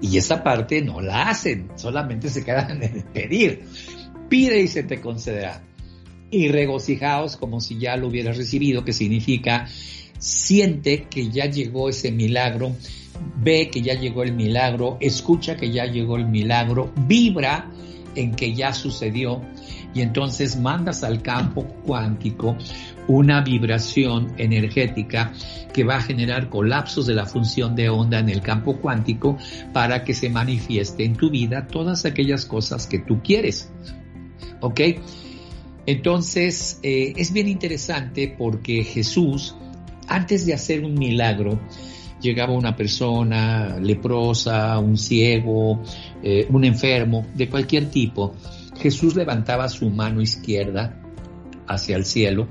Y 0.00 0.18
esa 0.18 0.42
parte 0.42 0.82
no 0.82 1.00
la 1.00 1.28
hacen, 1.28 1.68
solamente 1.76 2.28
se 2.28 2.44
quedan 2.44 2.82
en 2.82 3.02
pedir. 3.14 3.64
Pide 4.28 4.60
y 4.60 4.66
se 4.66 4.82
te 4.82 5.00
concederá. 5.00 5.62
Y 6.32 6.48
regocijaos 6.48 7.36
como 7.36 7.60
si 7.60 7.78
ya 7.78 7.96
lo 7.96 8.08
hubieras 8.08 8.36
recibido, 8.36 8.84
que 8.84 8.92
significa 8.92 9.68
siente 10.18 11.04
que 11.04 11.30
ya 11.30 11.46
llegó 11.46 11.88
ese 11.88 12.10
milagro, 12.10 12.74
ve 13.36 13.70
que 13.70 13.82
ya 13.82 13.94
llegó 13.94 14.24
el 14.24 14.32
milagro, 14.32 14.96
escucha 15.00 15.56
que 15.56 15.70
ya 15.70 15.86
llegó 15.86 16.16
el 16.16 16.26
milagro, 16.26 16.92
vibra 17.06 17.70
en 18.16 18.34
que 18.34 18.54
ya 18.54 18.72
sucedió 18.72 19.42
y 19.94 20.00
entonces 20.00 20.56
mandas 20.56 21.04
al 21.04 21.22
campo 21.22 21.64
cuántico 21.84 22.56
una 23.08 23.40
vibración 23.40 24.34
energética 24.36 25.32
que 25.72 25.84
va 25.84 25.96
a 25.96 26.02
generar 26.02 26.48
colapsos 26.48 27.06
de 27.06 27.14
la 27.14 27.26
función 27.26 27.76
de 27.76 27.88
onda 27.88 28.18
en 28.18 28.28
el 28.28 28.40
campo 28.40 28.78
cuántico 28.78 29.38
para 29.72 30.04
que 30.04 30.14
se 30.14 30.28
manifieste 30.28 31.04
en 31.04 31.16
tu 31.16 31.30
vida 31.30 31.68
todas 31.68 32.04
aquellas 32.04 32.46
cosas 32.46 32.86
que 32.86 32.98
tú 32.98 33.22
quieres. 33.22 33.70
¿Ok? 34.60 34.80
Entonces, 35.86 36.80
eh, 36.82 37.12
es 37.16 37.32
bien 37.32 37.48
interesante 37.48 38.34
porque 38.36 38.82
Jesús, 38.82 39.54
antes 40.08 40.44
de 40.44 40.54
hacer 40.54 40.84
un 40.84 40.94
milagro, 40.94 41.60
llegaba 42.20 42.52
una 42.52 42.74
persona 42.76 43.78
leprosa, 43.80 44.78
un 44.78 44.96
ciego, 44.96 45.82
eh, 46.22 46.46
un 46.50 46.64
enfermo, 46.64 47.26
de 47.34 47.48
cualquier 47.48 47.90
tipo, 47.90 48.34
Jesús 48.78 49.14
levantaba 49.16 49.68
su 49.68 49.90
mano 49.90 50.20
izquierda 50.20 51.00
hacia 51.66 51.96
el 51.96 52.04
cielo, 52.04 52.48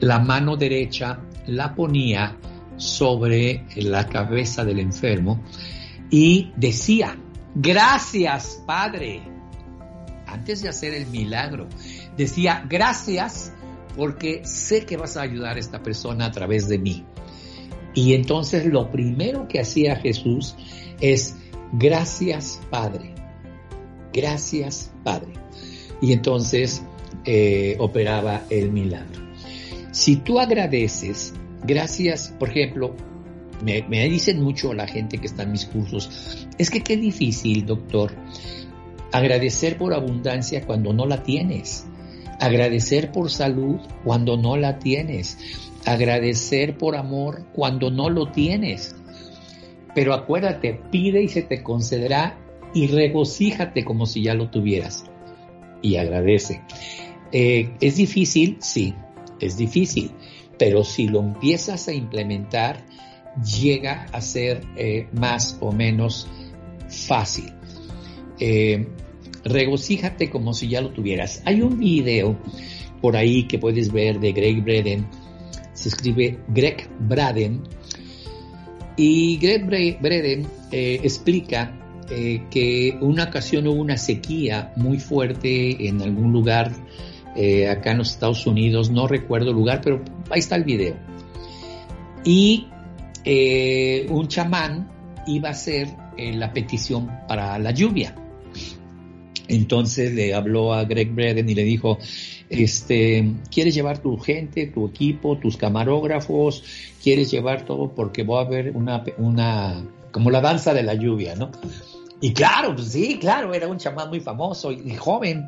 la 0.00 0.18
mano 0.18 0.56
derecha 0.56 1.20
la 1.46 1.74
ponía 1.74 2.36
sobre 2.76 3.64
la 3.76 4.06
cabeza 4.08 4.64
del 4.64 4.80
enfermo 4.80 5.42
y 6.10 6.52
decía, 6.56 7.16
gracias 7.54 8.62
Padre, 8.66 9.22
antes 10.26 10.62
de 10.62 10.68
hacer 10.68 10.94
el 10.94 11.06
milagro, 11.06 11.68
decía, 12.16 12.64
gracias 12.68 13.52
porque 13.96 14.42
sé 14.44 14.84
que 14.84 14.96
vas 14.96 15.16
a 15.16 15.22
ayudar 15.22 15.56
a 15.56 15.60
esta 15.60 15.82
persona 15.82 16.26
a 16.26 16.30
través 16.30 16.68
de 16.68 16.78
mí. 16.78 17.04
Y 17.96 18.12
entonces 18.12 18.66
lo 18.66 18.92
primero 18.92 19.48
que 19.48 19.58
hacía 19.58 19.96
Jesús 19.96 20.54
es, 21.00 21.34
gracias 21.72 22.60
Padre, 22.70 23.14
gracias 24.12 24.92
Padre 25.02 25.32
y 26.00 26.12
entonces 26.12 26.82
eh, 27.24 27.74
operaba 27.78 28.44
el 28.50 28.70
milagro. 28.70 29.26
Si 29.92 30.16
tú 30.16 30.38
agradeces, 30.38 31.32
gracias, 31.64 32.34
por 32.38 32.50
ejemplo, 32.50 32.94
me, 33.64 33.82
me, 33.88 34.06
dicen 34.10 34.42
mucho 34.42 34.74
la 34.74 34.86
gente 34.86 35.16
que 35.16 35.26
está 35.26 35.44
en 35.44 35.52
mis 35.52 35.64
cursos, 35.64 36.46
es 36.58 36.70
que 36.70 36.82
qué 36.82 36.98
difícil, 36.98 37.64
doctor, 37.64 38.12
agradecer 39.10 39.78
por 39.78 39.94
abundancia 39.94 40.66
cuando 40.66 40.92
no 40.92 41.06
la 41.06 41.22
tienes, 41.22 41.86
agradecer 42.40 43.10
por 43.10 43.30
salud 43.30 43.80
cuando 44.04 44.36
no 44.36 44.58
la 44.58 44.78
tienes, 44.78 45.38
agradecer 45.86 46.76
por 46.76 46.96
amor 46.96 47.46
cuando 47.52 47.90
no 47.90 48.10
lo 48.10 48.30
tienes. 48.30 48.94
Pero 49.94 50.12
acuérdate, 50.12 50.80
pide 50.90 51.22
y 51.22 51.28
se 51.28 51.42
te 51.42 51.62
concederá 51.62 52.38
y 52.74 52.88
regocíjate 52.88 53.84
como 53.84 54.04
si 54.04 54.22
ya 54.22 54.34
lo 54.34 54.50
tuvieras 54.50 55.04
y 55.80 55.96
agradece. 55.96 56.62
Eh, 57.32 57.70
¿Es 57.80 57.96
difícil? 57.96 58.58
Sí, 58.60 58.94
es 59.40 59.56
difícil, 59.56 60.10
pero 60.58 60.84
si 60.84 61.08
lo 61.08 61.20
empiezas 61.20 61.88
a 61.88 61.94
implementar, 61.94 62.84
llega 63.60 64.06
a 64.12 64.20
ser 64.20 64.62
eh, 64.76 65.08
más 65.12 65.56
o 65.60 65.72
menos 65.72 66.28
fácil. 66.88 67.52
Eh, 68.38 68.86
regocíjate 69.44 70.30
como 70.30 70.52
si 70.54 70.68
ya 70.68 70.80
lo 70.80 70.90
tuvieras. 70.90 71.42
Hay 71.44 71.62
un 71.62 71.78
video 71.78 72.36
por 73.00 73.16
ahí 73.16 73.44
que 73.44 73.58
puedes 73.58 73.92
ver 73.92 74.20
de 74.20 74.32
Greg 74.32 74.62
Braden. 74.62 75.06
Se 75.86 75.94
escribe 75.94 76.40
Greg 76.48 76.88
Braden. 76.98 77.62
Y 78.96 79.36
Greg 79.36 80.00
Braden 80.00 80.48
explica 80.72 81.72
eh, 82.10 82.42
que 82.50 82.98
una 83.00 83.24
ocasión 83.24 83.68
hubo 83.68 83.80
una 83.80 83.96
sequía 83.96 84.72
muy 84.74 84.98
fuerte 84.98 85.86
en 85.86 86.02
algún 86.02 86.32
lugar 86.32 86.72
eh, 87.36 87.68
acá 87.68 87.92
en 87.92 87.98
los 87.98 88.10
Estados 88.10 88.48
Unidos, 88.48 88.90
no 88.90 89.06
recuerdo 89.06 89.50
el 89.50 89.56
lugar, 89.56 89.80
pero 89.80 90.02
ahí 90.28 90.40
está 90.40 90.56
el 90.56 90.64
video. 90.64 90.96
Y 92.24 92.66
eh, 93.24 94.06
un 94.10 94.26
chamán 94.26 94.90
iba 95.28 95.50
a 95.50 95.52
hacer 95.52 95.88
la 96.16 96.52
petición 96.52 97.10
para 97.28 97.60
la 97.60 97.70
lluvia. 97.70 98.12
Entonces 99.46 100.12
le 100.14 100.34
habló 100.34 100.74
a 100.74 100.84
Greg 100.84 101.12
Braden 101.12 101.48
y 101.48 101.54
le 101.54 101.62
dijo, 101.62 101.98
este, 102.48 103.32
¿quieres 103.50 103.74
llevar 103.74 103.98
tu 103.98 104.16
gente, 104.18 104.66
tu 104.66 104.86
equipo, 104.86 105.38
tus 105.38 105.56
camarógrafos? 105.56 106.62
¿Quieres 107.02 107.30
llevar 107.30 107.64
todo? 107.64 107.94
Porque 107.94 108.22
va 108.22 108.40
a 108.40 108.44
haber 108.44 108.76
una, 108.76 109.04
una, 109.18 109.84
como 110.12 110.30
la 110.30 110.40
danza 110.40 110.74
de 110.74 110.82
la 110.82 110.94
lluvia, 110.94 111.34
¿no? 111.34 111.50
Y 112.20 112.32
claro, 112.32 112.74
pues 112.74 112.88
sí, 112.92 113.18
claro, 113.18 113.52
era 113.52 113.68
un 113.68 113.76
chamán 113.76 114.08
muy 114.08 114.20
famoso 114.20 114.72
y, 114.72 114.94
joven. 114.94 115.46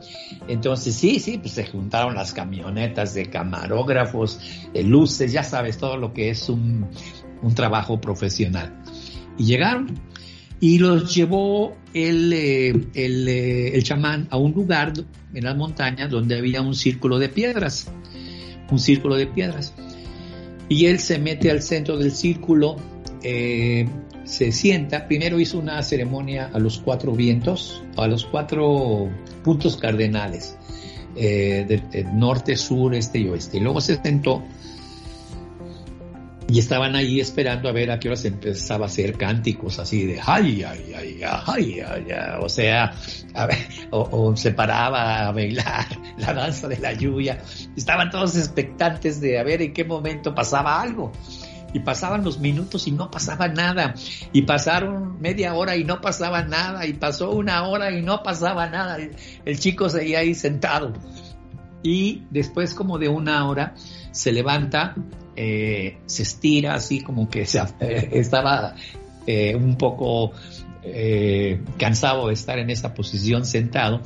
Entonces 0.49 0.95
sí, 0.95 1.19
sí, 1.19 1.39
pues 1.39 1.53
se 1.53 1.67
juntaron 1.67 2.15
las 2.15 2.35
camionetas 2.35 3.15
de 3.15 3.27
camarógrafos, 3.27 4.39
de 4.75 4.83
luces, 4.83 5.33
ya 5.33 5.43
sabes, 5.43 5.79
todo 5.79 5.97
lo 5.97 6.13
que 6.13 6.29
es 6.31 6.49
un, 6.49 6.87
trabajo 7.55 8.01
profesional. 8.01 8.83
Y 9.39 9.45
llegaron 9.45 9.99
y 10.61 10.79
los 10.79 11.15
llevó 11.15 11.77
el, 11.95 12.33
eh, 12.33 12.69
el, 12.95 13.29
eh, 13.29 13.77
el 13.77 13.83
chamán 13.83 14.29
a 14.31 14.37
un 14.37 14.53
lugar 14.53 14.93
en 15.35 15.45
las 15.45 15.57
montañas 15.57 16.11
donde 16.11 16.37
había 16.37 16.63
un 16.63 16.75
círculo 16.75 17.19
de 17.19 17.29
piedras, 17.29 17.91
un 18.71 18.79
círculo 18.79 19.17
de 19.17 19.27
piedras. 19.27 19.75
Y 20.69 20.87
él 20.87 20.99
se 20.99 21.19
mete 21.19 21.51
al 21.51 21.63
centro 21.63 21.97
del 21.97 22.13
círculo, 22.13 22.77
eh, 23.23 23.89
se 24.25 24.53
sienta, 24.53 25.07
primero 25.07 25.41
hizo 25.41 25.59
una 25.59 25.83
ceremonia 25.83 26.51
a 26.53 26.59
los 26.59 26.79
cuatro 26.79 27.13
vientos, 27.13 27.83
a 27.97 28.07
los 28.07 28.27
cuatro 28.27 29.09
puntos 29.43 29.79
cardenales, 29.79 30.59
eh, 31.17 31.83
de, 31.91 32.05
norte, 32.13 32.57
sur, 32.57 32.95
este 32.95 33.21
y 33.21 33.29
oeste. 33.29 33.57
Y 33.57 33.61
luego 33.61 33.81
se 33.81 34.01
sentó 34.03 34.43
y 36.51 36.59
estaban 36.59 36.97
ahí 36.97 37.21
esperando 37.21 37.69
a 37.69 37.73
ver 37.73 37.91
a 37.91 38.01
qué 38.01 38.09
hora 38.09 38.17
se 38.17 38.29
empezaba 38.29 38.87
a 38.87 38.89
hacer 38.89 39.19
cánticos 39.19 39.79
así 39.79 40.07
de 40.07 40.21
ay, 40.25 40.63
ay, 40.63 40.95
ay, 40.97 41.21
ay, 41.23 41.81
ay, 41.81 42.11
ay, 42.11 42.39
o 42.41 42.49
sea, 42.49 42.95
o, 43.91 44.35
se 44.35 44.53
paraba 44.53 45.29
a 45.29 45.33
bailar 45.33 45.87
la 46.17 46.33
danza 46.33 46.67
de 46.67 46.79
la 46.79 46.95
lluvia. 46.95 47.39
Estaban 47.77 48.11
todos 48.11 48.37
expectantes 48.37 49.21
de 49.21 49.39
a 49.39 49.43
ver 49.43 49.61
en 49.61 49.75
qué 49.75 49.85
momento 49.85 50.35
pasaba 50.35 50.81
algo. 50.81 51.13
Y 51.75 51.81
pasaban 51.81 52.25
los 52.25 52.39
minutos 52.39 52.89
y 52.89 52.93
no 52.93 53.11
pasaba 53.11 53.47
nada, 53.49 53.95
y 54.33 54.41
pasaron 54.41 55.21
media 55.21 55.53
hora 55.53 55.77
y 55.77 55.85
no 55.85 56.01
pasaba 56.01 56.43
nada, 56.43 56.87
y 56.87 56.95
pasó 56.95 57.31
una 57.31 57.69
hora 57.69 57.91
y 57.91 58.01
no 58.01 58.23
pasaba 58.23 58.71
nada, 58.71 58.97
el, 59.45 59.59
chico 59.59 59.91
seguía 59.91 60.21
ahí 60.21 60.35
sentado. 60.35 60.95
Y 61.83 62.23
después 62.31 62.73
como 62.73 62.97
de 62.97 63.09
una 63.09 63.47
hora 63.47 63.75
se 64.13 64.33
levanta, 64.33 64.95
eh, 65.41 65.99
se 66.07 66.25
estira 66.25 66.75
así 66.75 67.01
como 67.01 67.31
que 67.31 67.43
estaba 68.11 68.75
eh, 69.25 69.55
un 69.55 69.79
poco 69.79 70.33
eh, 70.83 71.61
cansado 71.79 72.27
de 72.27 72.35
estar 72.35 72.59
en 72.59 72.71
esa 72.71 72.93
posición 72.93 73.45
sentado 73.45 74.03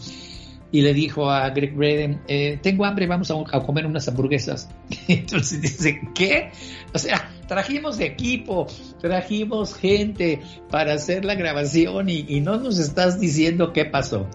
y 0.70 0.82
le 0.82 0.92
dijo 0.92 1.30
a 1.30 1.48
Greg 1.48 1.74
Braden, 1.74 2.20
tengo 2.60 2.84
hambre, 2.84 3.06
vamos 3.06 3.30
a, 3.30 3.60
comer 3.60 3.84
unas 3.86 4.08
hamburguesas. 4.08 4.70
Entonces 5.08 5.60
dice, 5.60 6.00
¿qué? 6.14 6.50
O 6.94 6.98
sea, 6.98 7.30
trajimos 7.46 8.00
equipo, 8.00 8.66
trajimos 9.00 9.74
gente 9.74 10.40
para 10.70 10.94
hacer 10.94 11.26
la 11.26 11.34
grabación 11.34 12.08
y, 12.08 12.40
no 12.40 12.58
nos 12.58 12.78
estás 12.78 13.20
diciendo 13.20 13.74
qué 13.74 13.84
pasó. 13.84 14.28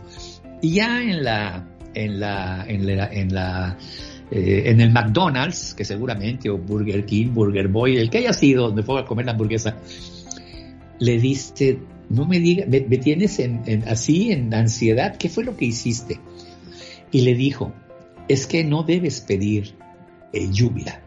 Y 0.62 0.74
ya 0.74 1.02
en 1.02 1.24
la, 1.24 1.68
en 1.96 2.20
la 2.20 3.78
eh, 4.30 4.64
en 4.66 4.82
el 4.82 4.92
McDonald's, 4.92 5.74
que 5.74 5.86
seguramente, 5.86 6.50
o 6.50 6.58
Burger 6.58 7.06
King, 7.06 7.34
Burger 7.34 7.70
Boy, 7.70 7.98
el 7.98 8.10
que 8.10 8.20
haya 8.20 8.34
sido 8.34 8.68
donde 8.68 8.84
fue 8.84 9.00
a 9.00 9.06
comer 9.06 9.26
la 9.26 9.32
hamburguesa, 9.32 9.78
le 11.00 11.20
dice, 11.20 11.80
no 12.10 12.26
me 12.26 12.40
digas, 12.40 12.68
me, 12.68 12.82
tienes 12.98 13.40
en, 13.40 13.84
así 13.88 14.32
en 14.32 14.54
ansiedad, 14.54 15.18
¿qué 15.18 15.30
fue 15.30 15.44
lo 15.44 15.56
que 15.56 15.66
hiciste? 15.66 16.20
Y 17.12 17.22
le 17.22 17.36
dijo, 17.36 17.72
es 18.28 18.48
que 18.48 18.64
no 18.64 18.84
debes 18.84 19.22
pedir 19.22 19.76
eh, 20.34 20.50
lluvia, 20.52 21.02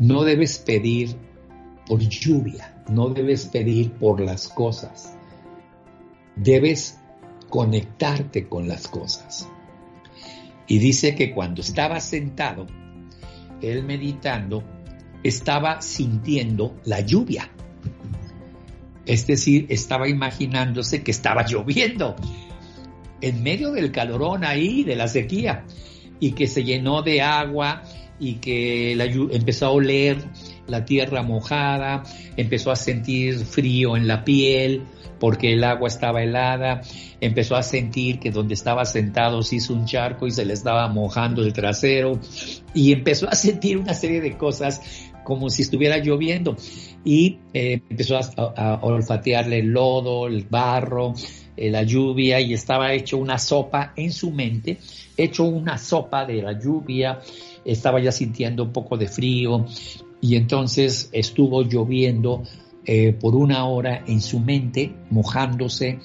no 0.00 0.24
debes 0.24 0.58
pedir 0.58 1.14
por 1.86 2.00
lluvia, 2.00 2.82
no 2.88 3.10
debes 3.10 3.46
pedir 3.46 3.92
por 3.92 4.20
las 4.20 4.48
cosas, 4.48 5.16
debes 6.34 6.98
conectarte 7.48 8.48
con 8.48 8.66
las 8.66 8.88
cosas. 8.88 9.48
Y 10.66 10.78
dice 10.78 11.14
que 11.14 11.32
cuando 11.32 11.60
estaba 11.60 12.00
sentado, 12.00 12.66
él 13.60 13.84
meditando, 13.84 14.62
estaba 15.22 15.80
sintiendo 15.82 16.80
la 16.84 17.00
lluvia. 17.00 17.50
Es 19.06 19.26
decir, 19.26 19.66
estaba 19.68 20.08
imaginándose 20.08 21.02
que 21.02 21.10
estaba 21.10 21.44
lloviendo 21.44 22.16
en 23.20 23.42
medio 23.42 23.72
del 23.72 23.92
calorón 23.92 24.44
ahí, 24.44 24.84
de 24.84 24.96
la 24.96 25.08
sequía, 25.08 25.64
y 26.20 26.32
que 26.32 26.46
se 26.46 26.64
llenó 26.64 27.02
de 27.02 27.22
agua 27.22 27.82
y 28.18 28.34
que 28.34 28.94
la, 28.96 29.04
empezó 29.04 29.66
a 29.66 29.70
oler 29.70 30.18
la 30.66 30.84
tierra 30.84 31.22
mojada, 31.22 32.02
empezó 32.36 32.70
a 32.70 32.76
sentir 32.76 33.38
frío 33.38 33.96
en 33.96 34.06
la 34.06 34.24
piel 34.24 34.82
porque 35.18 35.52
el 35.52 35.62
agua 35.62 35.86
estaba 35.86 36.22
helada, 36.22 36.82
empezó 37.20 37.54
a 37.54 37.62
sentir 37.62 38.18
que 38.18 38.32
donde 38.32 38.54
estaba 38.54 38.84
sentado 38.84 39.42
se 39.42 39.56
hizo 39.56 39.72
un 39.72 39.84
charco 39.84 40.26
y 40.26 40.32
se 40.32 40.44
le 40.44 40.54
estaba 40.54 40.88
mojando 40.88 41.42
el 41.42 41.52
trasero 41.52 42.18
y 42.74 42.92
empezó 42.92 43.28
a 43.28 43.36
sentir 43.36 43.78
una 43.78 43.94
serie 43.94 44.20
de 44.20 44.36
cosas 44.36 44.80
como 45.22 45.48
si 45.48 45.62
estuviera 45.62 45.98
lloviendo 45.98 46.56
y 47.04 47.38
eh, 47.52 47.82
empezó 47.88 48.16
a, 48.16 48.80
olfatearle 48.82 49.60
el 49.60 49.68
lodo, 49.68 50.26
el 50.26 50.44
barro, 50.48 51.14
eh, 51.56 51.70
la 51.70 51.84
lluvia 51.84 52.40
y 52.40 52.54
estaba 52.54 52.92
hecho 52.92 53.18
una 53.18 53.38
sopa 53.38 53.92
en 53.94 54.12
su 54.12 54.32
mente, 54.32 54.78
hecho 55.16 55.44
una 55.44 55.78
sopa 55.78 56.24
de 56.24 56.42
la 56.42 56.58
lluvia, 56.58 57.20
estaba 57.64 58.00
ya 58.00 58.10
sintiendo 58.10 58.64
un 58.64 58.72
poco 58.72 58.96
de 58.96 59.06
frío 59.06 59.66
y 60.22 60.36
entonces 60.36 61.10
estuvo 61.12 61.62
lloviendo 61.62 62.44
eh, 62.86 63.12
por 63.12 63.36
una 63.36 63.66
hora 63.66 64.02
en 64.06 64.22
su 64.22 64.40
mente, 64.40 64.94
mojándose, 65.10 65.98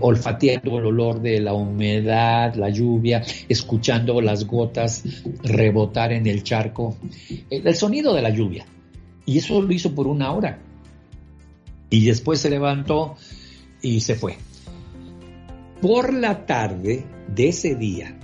olfateando 0.00 0.78
el 0.78 0.86
olor 0.86 1.22
de 1.22 1.40
la 1.40 1.54
humedad, 1.54 2.52
la 2.56 2.68
lluvia, 2.68 3.22
escuchando 3.48 4.20
las 4.20 4.44
gotas 4.44 5.04
rebotar 5.44 6.12
en 6.12 6.26
el 6.26 6.42
charco, 6.42 6.96
el 7.48 7.74
sonido 7.76 8.12
de 8.12 8.22
la 8.22 8.30
lluvia. 8.30 8.66
Y 9.24 9.38
eso 9.38 9.62
lo 9.62 9.72
hizo 9.72 9.94
por 9.94 10.08
una 10.08 10.32
hora. 10.32 10.58
Y 11.90 12.06
después 12.06 12.40
se 12.40 12.50
levantó 12.50 13.16
y 13.82 14.00
se 14.00 14.14
fue. 14.14 14.36
Por 15.80 16.12
la 16.12 16.44
tarde 16.44 17.04
de 17.34 17.48
ese 17.48 17.76
día, 17.76 18.17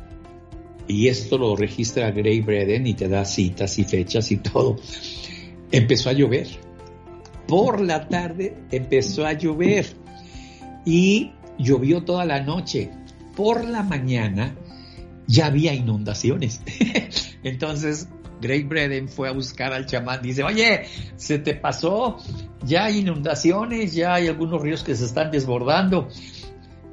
y 0.87 1.09
esto 1.09 1.39
lo 1.39 1.57
registra 1.57 2.11
Gray 2.11 2.41
Breden 2.41 2.87
y 2.87 2.95
te 2.95 3.09
da 3.09 3.25
citas 3.25 3.79
y 3.79 3.85
fechas 3.85 4.31
y 4.31 4.39
todo, 4.39 4.77
empezó 5.71 6.11
a 6.11 6.13
llover. 6.13 6.49
Por 7.47 7.81
la 7.81 8.09
tarde 8.09 8.57
empezó 8.71 9.27
a 9.27 9.33
llover 9.33 9.87
y 10.85 11.33
llovió 11.59 12.05
toda 12.05 12.25
la 12.25 12.43
noche. 12.43 12.91
Por 13.37 13.65
la 13.65 13.83
mañana 13.83 14.55
ya 15.27 15.47
había 15.47 15.75
inundaciones. 15.75 16.61
Entontonces 17.43 18.09
Greg 18.41 18.69
Breden 18.69 19.09
fue 19.09 19.29
a 19.29 19.33
buscar 19.33 19.73
al 19.73 19.87
chamán, 19.87 20.21
dice, 20.21 20.43
oye, 20.43 20.83
se 21.17 21.39
te 21.39 21.55
pasó, 21.55 22.19
ya 22.63 22.85
hay 22.87 22.99
inundaciones, 22.99 23.95
ya 23.95 24.15
hay 24.15 24.29
algunos 24.29 24.61
ríos 24.61 24.83
que 24.83 24.95
se 24.95 25.07
están 25.07 25.31
desbordando. 25.31 26.09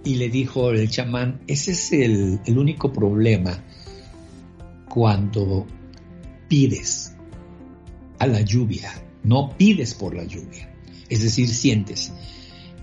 Y 0.04 0.16
le 0.16 0.30
dijo 0.30 0.72
el 0.72 0.90
chamán, 0.90 1.42
ese 1.48 1.72
es 1.72 1.92
el 1.92 2.58
único 2.58 2.92
problema 2.92 3.62
cuando 4.92 5.66
pides 6.50 7.16
a 8.20 8.28
la 8.28 8.42
lluvia, 8.42 8.92
no 9.24 9.56
pides 9.58 9.94
por 9.94 10.14
la 10.14 10.26
lluvia. 10.26 10.70
Es 11.08 11.24
decir, 11.24 11.48
sientes, 11.48 12.12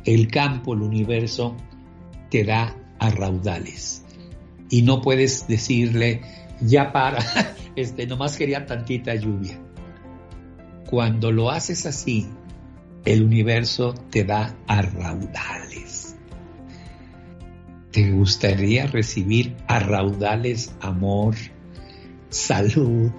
el 0.05 0.29
campo, 0.29 0.73
el 0.73 0.81
universo, 0.81 1.55
te 2.31 2.45
da 2.45 2.75
a 2.99 3.11
raudales. 3.11 4.05
Y 4.71 4.83
no 4.83 5.03
puedes 5.03 5.49
decirle, 5.49 6.23
ya 6.63 6.93
para, 6.93 7.19
este, 7.77 8.07
nomás 8.07 8.39
quería 8.39 8.65
tantita 8.65 9.15
lluvia. 9.15 9.61
Cuando 10.89 11.31
lo 11.31 11.51
haces 11.51 11.85
así, 11.85 12.27
el 13.05 13.23
universo 13.23 13.93
te 14.11 14.25
da 14.25 14.57
a 14.67 14.81
raudales. 14.81 16.17
¿Te 17.93 18.11
gustaría 18.13 18.87
recibir 18.87 19.57
a 19.67 19.79
raudales 19.79 20.75
amor, 20.81 21.35
salud, 22.29 23.11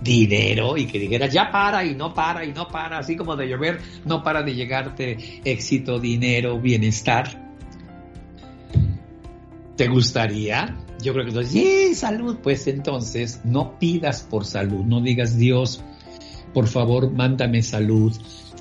dinero 0.00 0.76
y 0.76 0.86
que 0.86 0.98
dijeras 0.98 1.32
ya 1.32 1.50
para 1.50 1.84
y 1.84 1.94
no 1.94 2.14
para 2.14 2.44
y 2.44 2.52
no 2.52 2.68
para, 2.68 2.98
así 2.98 3.16
como 3.16 3.36
de 3.36 3.48
llover, 3.48 3.80
no 4.04 4.22
para 4.22 4.42
de 4.42 4.54
llegarte 4.54 5.40
éxito, 5.44 5.98
dinero, 5.98 6.58
bienestar? 6.60 7.50
¿Te 9.76 9.88
gustaría? 9.88 10.76
Yo 11.02 11.12
creo 11.14 11.24
que 11.24 11.30
entonces, 11.30 11.52
sí, 11.52 11.94
salud. 11.94 12.38
Pues 12.42 12.66
entonces 12.66 13.40
no 13.44 13.78
pidas 13.78 14.22
por 14.22 14.44
salud, 14.44 14.84
no 14.84 15.00
digas 15.00 15.38
Dios, 15.38 15.82
por 16.52 16.66
favor, 16.66 17.10
mándame 17.10 17.62
salud. 17.62 18.12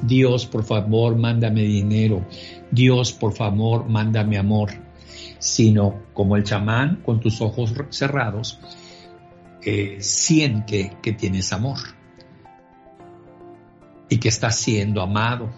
Dios, 0.01 0.45
por 0.45 0.63
favor, 0.63 1.17
mándame 1.17 1.63
dinero. 1.63 2.25
Dios, 2.71 3.11
por 3.11 3.33
favor, 3.33 3.89
mándame 3.89 4.37
amor. 4.37 4.69
Sino 5.39 6.03
como 6.13 6.37
el 6.37 6.43
chamán 6.43 7.01
con 7.03 7.19
tus 7.19 7.41
ojos 7.41 7.73
cerrados, 7.89 8.59
eh, 9.63 9.97
siente 9.99 10.97
que 11.01 11.13
tienes 11.13 11.51
amor 11.51 11.77
y 14.09 14.17
que 14.17 14.29
estás 14.29 14.55
siendo 14.55 15.01
amado 15.01 15.51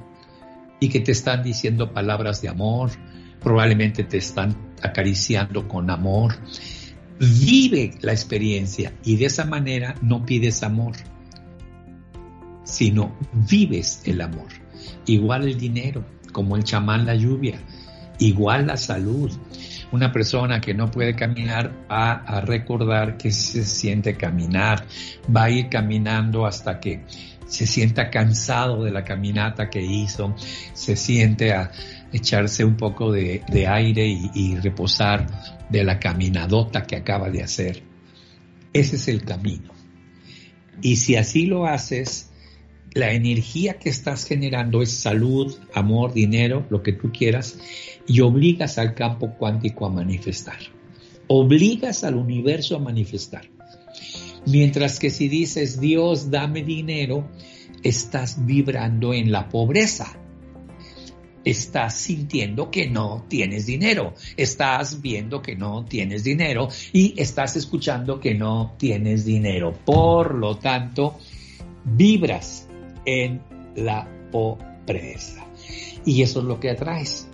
y 0.80 0.90
que 0.90 1.00
te 1.00 1.12
están 1.12 1.44
diciendo 1.44 1.94
palabras 1.94 2.42
de 2.42 2.50
amor, 2.50 2.92
probablemente 3.40 4.04
te 4.04 4.18
están 4.18 4.56
acariciando 4.82 5.68
con 5.68 5.90
amor. 5.90 6.36
Vive 7.20 7.94
la 8.02 8.12
experiencia 8.12 8.94
y 9.04 9.16
de 9.18 9.26
esa 9.26 9.46
manera 9.46 9.96
no 10.02 10.26
pides 10.26 10.64
amor, 10.64 10.94
sino 12.64 13.16
vives 13.48 14.02
el 14.06 14.22
amor. 14.22 14.48
Igual 15.06 15.48
el 15.48 15.58
dinero, 15.58 16.04
como 16.32 16.56
el 16.56 16.64
chamán 16.64 17.06
la 17.06 17.14
lluvia, 17.14 17.60
igual 18.18 18.68
la 18.68 18.78
salud. 18.78 19.32
Una 19.91 20.12
persona 20.12 20.62
que 20.62 20.73
no 20.73 20.89
puede 20.89 21.15
caminar 21.15 21.71
va 21.89 22.13
a 22.13 22.41
recordar 22.41 23.17
que 23.17 23.32
se 23.32 23.63
siente 23.63 24.15
caminar, 24.15 24.86
va 25.36 25.43
a 25.45 25.49
ir 25.49 25.69
caminando 25.69 26.45
hasta 26.45 26.80
que 26.80 27.04
se 27.47 27.67
sienta 27.67 28.10
cansado 28.10 28.84
de 28.84 28.91
la 28.91 29.04
caminata 29.04 29.69
que 29.69 29.82
hizo, 29.82 30.34
se 30.73 30.95
siente 30.95 31.51
a, 31.51 31.71
echarse 32.12 32.65
un 32.65 32.77
poco 32.77 33.12
de, 33.12 33.67
aire 33.67 34.06
y, 34.08 34.56
reposar 34.58 35.27
de 35.69 35.84
la 35.84 35.99
caminadota 35.99 36.84
que 36.84 36.97
acaba 36.97 37.30
de 37.30 37.43
hacer. 37.43 37.84
Ese 38.73 38.95
es 38.95 39.08
el 39.08 39.23
camino. 39.23 39.73
Y 40.82 40.97
si 40.97 41.15
así 41.15 41.45
lo 41.45 41.65
haces, 41.65 42.31
la 42.93 43.13
energía 43.13 43.80
que 43.80 43.89
estás 43.89 44.25
generando 44.25 44.82
es 44.82 44.91
salud, 44.91 45.56
amor, 45.73 46.13
dinero, 46.13 46.65
lo 46.69 46.84
que 46.84 46.93
tú 46.93 47.12
quieras, 47.12 47.58
y 48.08 48.19
obligas 48.21 48.77
al 48.77 48.95
campo 48.95 49.36
cuántico 49.38 49.86
a 49.86 49.89
manifestar. 49.89 50.60
Obligas 51.27 52.04
al 52.04 52.15
universo 52.15 52.75
a 52.75 52.80
manifestar. 52.80 53.49
Mientras 54.45 54.99
que 54.99 55.10
si 55.10 55.30
dices, 55.30 55.80
Dios, 55.80 56.32
dame 56.32 56.63
dinero, 56.63 57.30
estás 57.84 58.45
vibrando 58.45 59.13
en 59.13 59.32
la 59.32 59.47
pobreza 59.49 60.17
estás 61.43 61.95
sintiendo 61.95 62.69
que 62.69 62.88
no 62.88 63.25
tienes 63.27 63.65
dinero, 63.65 64.13
estás 64.38 65.01
viendo 65.01 65.41
que 65.41 65.56
no 65.56 65.86
tienes 65.86 66.23
dinero 66.23 66.69
y 66.93 67.19
estás 67.19 67.56
escuchando 67.56 68.19
que 68.19 68.36
no 68.36 68.75
tienes 68.77 69.25
dinero. 69.25 69.73
Por 69.84 70.36
lo 70.36 70.58
tanto, 70.58 71.17
vibras 71.84 72.67
en 73.06 73.42
la 73.76 74.08
pobreza. 74.32 75.46
Y 76.06 76.22
eso 76.22 76.40
es 76.40 76.46
lo 76.46 76.60
que 76.60 76.72
atraes. 76.72 77.28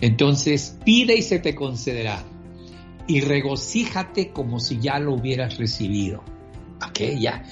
Entonces, 0.00 0.76
pide 0.84 1.16
y 1.16 1.22
se 1.22 1.38
te 1.38 1.54
concederá. 1.54 2.22
y 3.08 3.20
regocíjate 3.20 4.30
como 4.30 4.58
si 4.58 4.80
ya 4.80 4.98
lo 4.98 5.14
hubieras 5.14 5.58
recibido. 5.58 6.24
¿Ok? 6.84 7.00
Ya 7.20 7.44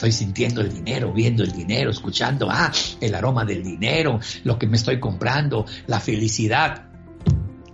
estoy 0.00 0.12
sintiendo 0.12 0.62
el 0.62 0.72
dinero, 0.72 1.12
viendo 1.12 1.42
el 1.42 1.52
dinero, 1.52 1.90
escuchando, 1.90 2.48
ah, 2.50 2.72
el 3.00 3.14
aroma 3.14 3.44
del 3.44 3.62
dinero, 3.62 4.18
lo 4.44 4.58
que 4.58 4.66
me 4.66 4.76
estoy 4.76 4.98
comprando, 4.98 5.66
la 5.86 6.00
felicidad. 6.00 6.84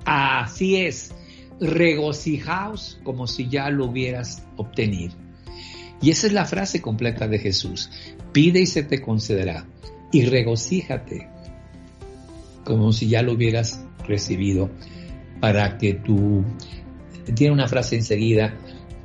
Así 0.04 0.76
es, 0.76 1.14
regocijaos 1.60 2.98
como 3.04 3.26
si 3.26 3.48
ya 3.48 3.70
lo 3.70 3.86
hubieras 3.86 4.44
obtenido. 4.56 5.14
Y 6.02 6.10
esa 6.10 6.26
es 6.26 6.32
la 6.32 6.44
frase 6.44 6.80
completa 6.80 7.26
de 7.28 7.38
Jesús. 7.38 7.90
Pide 8.32 8.60
y 8.60 8.66
se 8.66 8.82
te 8.82 9.00
concederá. 9.00 9.66
Y 10.12 10.24
regocíjate 10.24 11.28
como 12.64 12.92
si 12.92 13.08
ya 13.08 13.22
lo 13.22 13.32
hubieras 13.32 13.84
recibido 14.06 14.70
para 15.40 15.78
que 15.78 15.94
tú... 15.94 16.44
Tiene 17.34 17.52
una 17.52 17.66
frase 17.66 17.96
enseguida, 17.96 18.54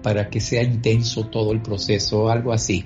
para 0.04 0.30
que 0.30 0.39
sea 0.39 0.62
intenso 0.62 1.25
todo 1.27 1.54
el 1.54 1.62
proceso, 1.62 2.30
algo 2.30 2.54
así. 2.54 2.86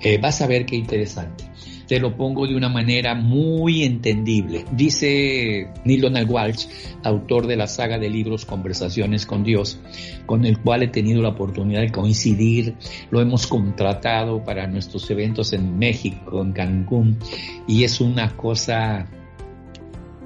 Eh, 0.00 0.18
vas 0.18 0.42
a 0.42 0.46
ver 0.46 0.66
qué 0.66 0.76
interesante. 0.76 1.44
Te 1.86 2.00
lo 2.00 2.16
pongo 2.16 2.46
de 2.46 2.56
una 2.56 2.68
manera 2.68 3.14
muy 3.14 3.82
entendible. 3.84 4.64
Dice 4.72 5.68
Neil 5.84 6.00
Donald 6.00 6.30
Walsh, 6.30 6.66
autor 7.02 7.46
de 7.46 7.56
la 7.56 7.66
saga 7.66 7.98
de 7.98 8.08
libros 8.08 8.44
Conversaciones 8.44 9.26
con 9.26 9.44
Dios, 9.44 9.80
con 10.26 10.44
el 10.44 10.58
cual 10.58 10.82
he 10.82 10.88
tenido 10.88 11.22
la 11.22 11.30
oportunidad 11.30 11.82
de 11.82 11.92
coincidir. 11.92 12.76
Lo 13.10 13.20
hemos 13.20 13.46
contratado 13.46 14.44
para 14.44 14.66
nuestros 14.66 15.10
eventos 15.10 15.52
en 15.52 15.78
México, 15.78 16.42
en 16.42 16.52
Cancún, 16.52 17.18
y 17.66 17.84
es 17.84 18.00
una 18.00 18.36
cosa 18.36 19.06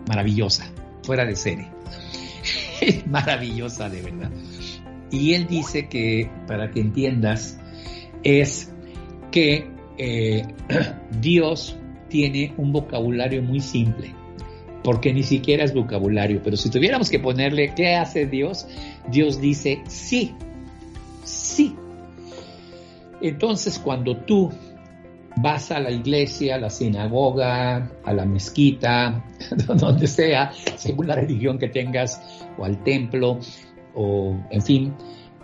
maravillosa, 0.06 0.72
fuera 1.02 1.24
de 1.24 1.36
serie. 1.36 1.68
maravillosa 3.06 3.88
de 3.88 4.02
verdad. 4.02 4.30
Y 5.10 5.34
él 5.34 5.46
dice 5.46 5.88
que, 5.88 6.30
para 6.46 6.70
que 6.70 6.80
entiendas, 6.80 7.58
es 8.22 8.72
que 9.30 9.77
eh, 9.98 10.46
Dios 11.20 11.76
tiene 12.08 12.54
un 12.56 12.72
vocabulario 12.72 13.42
muy 13.42 13.60
simple, 13.60 14.14
porque 14.82 15.12
ni 15.12 15.22
siquiera 15.22 15.64
es 15.64 15.74
vocabulario, 15.74 16.40
pero 16.42 16.56
si 16.56 16.70
tuviéramos 16.70 17.10
que 17.10 17.18
ponerle 17.18 17.74
qué 17.74 17.96
hace 17.96 18.26
Dios, 18.26 18.66
Dios 19.10 19.40
dice 19.40 19.82
sí, 19.86 20.34
sí. 21.24 21.74
Entonces 23.20 23.78
cuando 23.78 24.16
tú 24.16 24.50
vas 25.40 25.70
a 25.70 25.80
la 25.80 25.90
iglesia, 25.90 26.56
a 26.56 26.58
la 26.58 26.70
sinagoga, 26.70 27.90
a 28.04 28.12
la 28.12 28.24
mezquita, 28.24 29.24
donde 29.76 30.06
sea, 30.06 30.52
según 30.76 31.06
la 31.06 31.14
religión 31.14 31.58
que 31.58 31.68
tengas, 31.68 32.20
o 32.56 32.64
al 32.64 32.82
templo, 32.82 33.38
o 33.94 34.36
en 34.50 34.62
fin, 34.62 34.94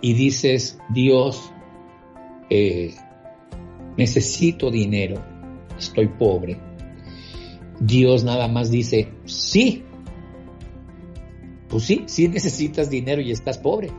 y 0.01 0.13
dices, 0.13 0.77
Dios, 0.89 1.51
eh, 2.49 2.93
necesito 3.97 4.71
dinero, 4.71 5.21
estoy 5.77 6.07
pobre. 6.07 6.59
Dios 7.79 8.23
nada 8.23 8.47
más 8.47 8.71
dice, 8.71 9.09
sí, 9.25 9.83
pues 11.67 11.83
sí, 11.83 12.03
sí 12.07 12.27
necesitas 12.27 12.89
dinero 12.89 13.21
y 13.21 13.31
estás 13.31 13.57
pobre, 13.57 13.89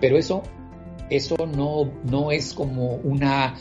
pero 0.00 0.18
eso, 0.18 0.42
eso 1.08 1.36
no, 1.46 1.92
no 2.04 2.32
es 2.32 2.52
como 2.52 2.96
una, 2.96 3.54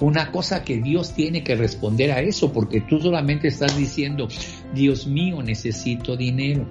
una 0.00 0.30
cosa 0.32 0.64
que 0.64 0.78
Dios 0.78 1.12
tiene 1.12 1.44
que 1.44 1.54
responder 1.54 2.10
a 2.12 2.20
eso, 2.20 2.52
porque 2.52 2.80
tú 2.80 3.00
solamente 3.00 3.48
estás 3.48 3.76
diciendo, 3.76 4.28
Dios 4.74 5.06
mío, 5.06 5.42
necesito 5.42 6.16
dinero. 6.16 6.66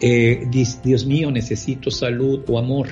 Eh, 0.00 0.48
Dios 0.82 1.06
mío, 1.06 1.30
necesito 1.30 1.90
salud 1.90 2.42
o 2.48 2.58
amor. 2.58 2.88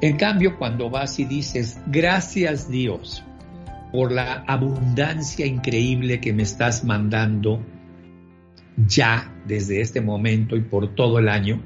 En 0.00 0.16
cambio, 0.16 0.58
cuando 0.58 0.90
vas 0.90 1.18
y 1.18 1.24
dices, 1.24 1.78
gracias 1.86 2.70
Dios 2.70 3.24
por 3.92 4.12
la 4.12 4.44
abundancia 4.46 5.46
increíble 5.46 6.20
que 6.20 6.32
me 6.32 6.42
estás 6.42 6.84
mandando 6.84 7.64
ya 8.76 9.34
desde 9.46 9.80
este 9.80 10.02
momento 10.02 10.56
y 10.56 10.60
por 10.60 10.94
todo 10.94 11.18
el 11.18 11.28
año, 11.28 11.62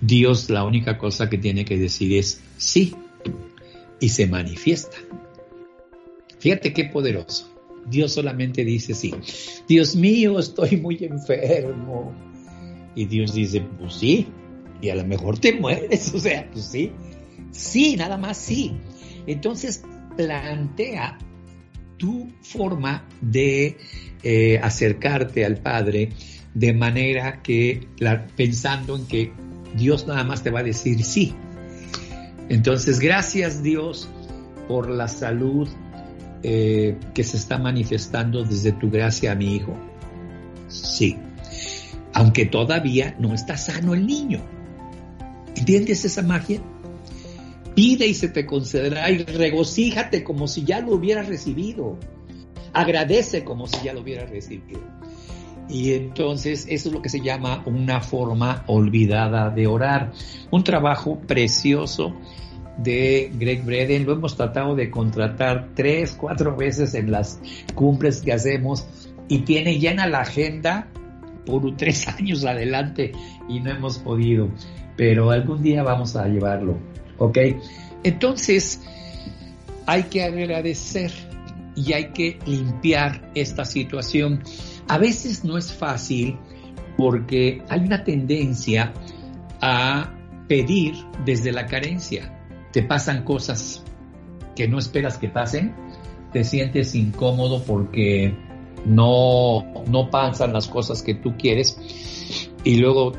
Dios 0.00 0.50
la 0.50 0.64
única 0.64 0.98
cosa 0.98 1.30
que 1.30 1.38
tiene 1.38 1.64
que 1.64 1.78
decir 1.78 2.18
es 2.18 2.42
sí 2.56 2.96
y 4.00 4.08
se 4.08 4.26
manifiesta. 4.26 4.96
Fíjate 6.40 6.72
qué 6.72 6.86
poderoso. 6.86 7.48
Dios 7.86 8.12
solamente 8.12 8.64
dice 8.64 8.94
sí. 8.94 9.14
Dios 9.68 9.94
mío, 9.94 10.40
estoy 10.40 10.76
muy 10.76 10.98
enfermo. 11.04 12.12
Y 12.96 13.04
Dios 13.06 13.32
dice, 13.32 13.62
pues 13.78 13.94
sí, 13.94 14.26
y 14.82 14.90
a 14.90 14.96
lo 14.96 15.04
mejor 15.04 15.38
te 15.38 15.54
mueres, 15.54 16.12
o 16.14 16.18
sea, 16.18 16.48
pues 16.52 16.64
sí. 16.66 16.90
Sí, 17.50 17.96
nada 17.96 18.16
más 18.16 18.36
sí. 18.36 18.72
Entonces 19.26 19.82
plantea 20.16 21.18
tu 21.96 22.32
forma 22.42 23.06
de 23.20 23.76
eh, 24.22 24.58
acercarte 24.62 25.44
al 25.44 25.58
Padre 25.58 26.10
de 26.54 26.72
manera 26.72 27.42
que 27.42 27.88
pensando 28.36 28.96
en 28.96 29.06
que 29.06 29.32
Dios 29.74 30.06
nada 30.06 30.24
más 30.24 30.42
te 30.42 30.50
va 30.50 30.60
a 30.60 30.64
decir 30.64 31.02
sí. 31.04 31.34
Entonces, 32.48 32.98
gracias 32.98 33.62
Dios 33.62 34.08
por 34.68 34.90
la 34.90 35.08
salud 35.08 35.68
eh, 36.42 36.98
que 37.14 37.24
se 37.24 37.36
está 37.36 37.56
manifestando 37.58 38.44
desde 38.44 38.72
tu 38.72 38.90
gracia 38.90 39.32
a 39.32 39.34
mi 39.34 39.56
hijo. 39.56 39.76
Sí. 40.68 41.16
Aunque 42.12 42.44
todavía 42.46 43.16
no 43.18 43.32
está 43.32 43.56
sano 43.56 43.94
el 43.94 44.06
niño. 44.06 44.40
¿Entiendes 45.56 46.04
esa 46.04 46.22
magia? 46.22 46.60
Pide 47.74 48.06
y 48.06 48.14
se 48.14 48.28
te 48.28 48.44
concederá 48.46 49.10
y 49.10 49.18
regocíjate 49.24 50.22
como 50.24 50.46
si 50.46 50.64
ya 50.64 50.80
lo 50.80 50.94
hubieras 50.94 51.28
recibido. 51.28 51.98
Agradece 52.72 53.44
como 53.44 53.66
si 53.66 53.84
ya 53.84 53.92
lo 53.92 54.00
hubieras 54.00 54.30
recibido. 54.30 54.80
Y 55.68 55.92
entonces 55.94 56.66
eso 56.68 56.88
es 56.88 56.94
lo 56.94 57.02
que 57.02 57.08
se 57.08 57.20
llama 57.20 57.62
una 57.66 58.00
forma 58.00 58.64
olvidada 58.66 59.50
de 59.50 59.66
orar. 59.66 60.12
Un 60.50 60.64
trabajo 60.64 61.20
precioso 61.20 62.14
de 62.78 63.30
Greg 63.38 63.64
Breden. 63.64 64.04
Lo 64.04 64.12
hemos 64.12 64.36
tratado 64.36 64.74
de 64.74 64.90
contratar 64.90 65.70
tres, 65.74 66.16
cuatro 66.18 66.56
veces 66.56 66.94
en 66.94 67.10
las 67.10 67.40
cumbres 67.74 68.20
que 68.20 68.32
hacemos 68.32 68.86
y 69.28 69.40
tiene 69.40 69.78
llena 69.78 70.06
la 70.06 70.20
agenda 70.20 70.88
por 71.46 71.76
tres 71.76 72.06
años 72.18 72.44
adelante 72.44 73.12
y 73.48 73.60
no 73.60 73.70
hemos 73.70 73.98
podido. 73.98 74.48
Pero 74.96 75.30
algún 75.30 75.62
día 75.62 75.82
vamos 75.82 76.16
a 76.16 76.26
llevarlo. 76.26 76.76
¿Ok? 77.22 77.38
Entonces, 78.02 78.80
hay 79.86 80.04
que 80.04 80.24
agradecer 80.24 81.12
y 81.76 81.92
hay 81.92 82.06
que 82.12 82.38
limpiar 82.46 83.30
esta 83.36 83.64
situación. 83.64 84.42
A 84.88 84.98
veces 84.98 85.44
no 85.44 85.56
es 85.56 85.72
fácil 85.72 86.36
porque 86.96 87.62
hay 87.68 87.80
una 87.80 88.02
tendencia 88.02 88.92
a 89.60 90.12
pedir 90.48 90.94
desde 91.24 91.52
la 91.52 91.66
carencia. 91.66 92.44
Te 92.72 92.82
pasan 92.82 93.22
cosas 93.24 93.84
que 94.56 94.66
no 94.66 94.80
esperas 94.80 95.16
que 95.16 95.28
pasen, 95.28 95.76
te 96.32 96.42
sientes 96.42 96.92
incómodo 96.96 97.62
porque 97.62 98.34
no, 98.84 99.62
no 99.86 100.10
pasan 100.10 100.52
las 100.52 100.66
cosas 100.66 101.02
que 101.02 101.14
tú 101.14 101.36
quieres 101.36 102.50
y 102.64 102.76
luego 102.78 103.12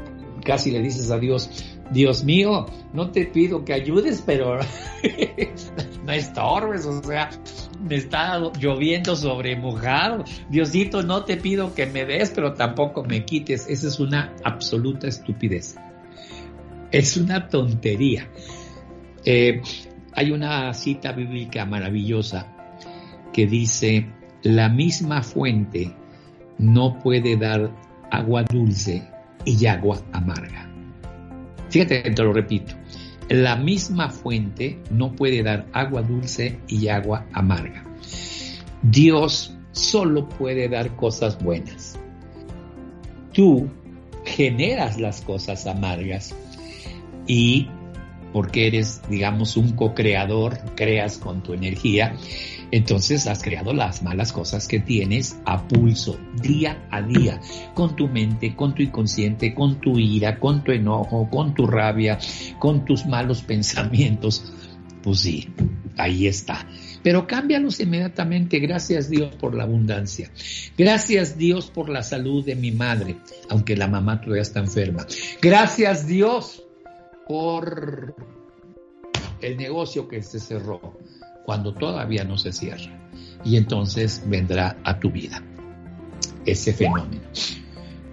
casi 0.43 0.71
le 0.71 0.81
dices 0.81 1.09
a 1.09 1.19
Dios, 1.19 1.72
Dios 1.91 2.23
mío, 2.23 2.65
no 2.93 3.11
te 3.11 3.25
pido 3.25 3.65
que 3.65 3.73
ayudes, 3.73 4.23
pero 4.25 4.59
no 6.05 6.11
estorbes, 6.11 6.85
o 6.85 7.03
sea, 7.03 7.29
me 7.81 7.95
está 7.95 8.39
lloviendo 8.59 9.15
sobre 9.15 9.55
mojado. 9.55 10.23
Diosito, 10.49 11.03
no 11.03 11.23
te 11.25 11.37
pido 11.37 11.73
que 11.75 11.85
me 11.85 12.05
des, 12.05 12.31
pero 12.31 12.53
tampoco 12.53 13.03
me 13.03 13.25
quites. 13.25 13.67
Esa 13.67 13.87
es 13.87 13.99
una 13.99 14.33
absoluta 14.43 15.07
estupidez. 15.07 15.75
Es 16.91 17.17
una 17.17 17.47
tontería. 17.47 18.29
Eh, 19.25 19.61
hay 20.13 20.31
una 20.31 20.73
cita 20.73 21.11
bíblica 21.11 21.65
maravillosa 21.65 22.47
que 23.31 23.47
dice, 23.47 24.07
la 24.43 24.69
misma 24.69 25.23
fuente 25.23 25.93
no 26.57 26.99
puede 26.99 27.35
dar 27.35 27.71
agua 28.11 28.43
dulce 28.43 29.09
y 29.45 29.65
agua 29.65 30.01
amarga. 30.11 30.72
Fíjate, 31.73 32.03
te 32.03 32.21
lo 32.21 32.31
repito. 32.31 32.75
La 33.29 33.55
misma 33.55 34.11
fuente 34.11 34.77
no 34.91 35.11
puede 35.11 35.41
dar 35.41 35.65
agua 35.73 36.03
dulce 36.03 36.59
y 36.67 36.87
agua 36.87 37.25
amarga. 37.33 37.83
Dios 38.83 39.55
solo 39.71 40.29
puede 40.29 40.69
dar 40.69 40.95
cosas 40.95 41.43
buenas. 41.43 41.97
Tú 43.31 43.71
generas 44.23 44.99
las 44.99 45.21
cosas 45.21 45.65
amargas 45.65 46.35
y 47.25 47.69
porque 48.33 48.67
eres, 48.67 49.01
digamos, 49.09 49.57
un 49.57 49.71
co-creador, 49.71 50.59
creas 50.75 51.17
con 51.17 51.41
tu 51.41 51.53
energía, 51.53 52.15
Entonces 52.73 53.27
has 53.27 53.43
creado 53.43 53.71
las 53.71 54.01
malas 54.01 54.33
cosas 54.33 54.67
que 54.67 54.79
tienes 54.79 55.37
a 55.45 55.67
pulso, 55.67 56.19
día 56.41 56.87
a 56.89 57.03
día, 57.03 57.39
con 57.75 57.95
tu 57.95 58.07
mente, 58.07 58.55
con 58.55 58.73
tu 58.73 58.81
inconsciente, 58.81 59.53
con 59.53 59.79
tu 59.79 59.99
ira, 59.99 60.39
con 60.39 60.63
tu 60.63 60.71
enojo, 60.71 61.29
con 61.29 61.53
tu 61.53 61.67
rabia, 61.67 62.17
con 62.57 62.83
tus 62.83 63.05
malos 63.05 63.43
pensamientos. 63.47 64.51
Pues 65.03 65.19
sí, 65.19 65.53
ahí 65.97 66.25
está. 66.25 66.67
Pero 67.03 67.27
cámbialos 67.27 67.79
inmediatamente. 67.79 68.57
Gracias 68.57 69.07
Dios 69.07 69.35
por 69.35 69.53
la 69.53 69.65
abundancia. 69.65 70.31
Gracias 70.75 71.37
Dios 71.37 71.69
por 71.69 71.89
la 71.89 72.01
salud 72.01 72.43
de 72.43 72.55
mi 72.55 72.71
madre, 72.71 73.17
aunque 73.49 73.77
la 73.77 73.87
mamá 73.87 74.19
todavía 74.19 74.41
está 74.41 74.61
enferma. 74.61 75.05
Gracias 75.43 76.07
Dios 76.07 76.63
por 77.27 78.15
el 79.41 79.57
negocio 79.57 80.07
que 80.07 80.23
se 80.23 80.39
cerró 80.39 80.97
cuando 81.45 81.73
todavía 81.73 82.23
no 82.23 82.37
se 82.37 82.51
cierra. 82.51 82.91
Y 83.43 83.57
entonces 83.57 84.23
vendrá 84.25 84.77
a 84.83 84.99
tu 84.99 85.11
vida 85.11 85.43
ese 86.45 86.73
fenómeno. 86.73 87.21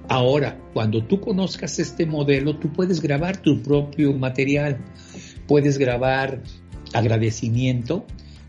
Ahora, 0.09 0.59
cuando 0.73 1.05
tú 1.05 1.21
conozcas 1.21 1.79
este 1.79 2.05
modelo, 2.05 2.59
tú 2.59 2.73
puedes 2.73 3.01
grabar 3.01 3.37
tu 3.37 3.63
propio 3.63 4.13
material, 4.13 4.79
puedes 5.47 5.79
grabar 5.79 6.43
agradecimiento. 6.93 8.07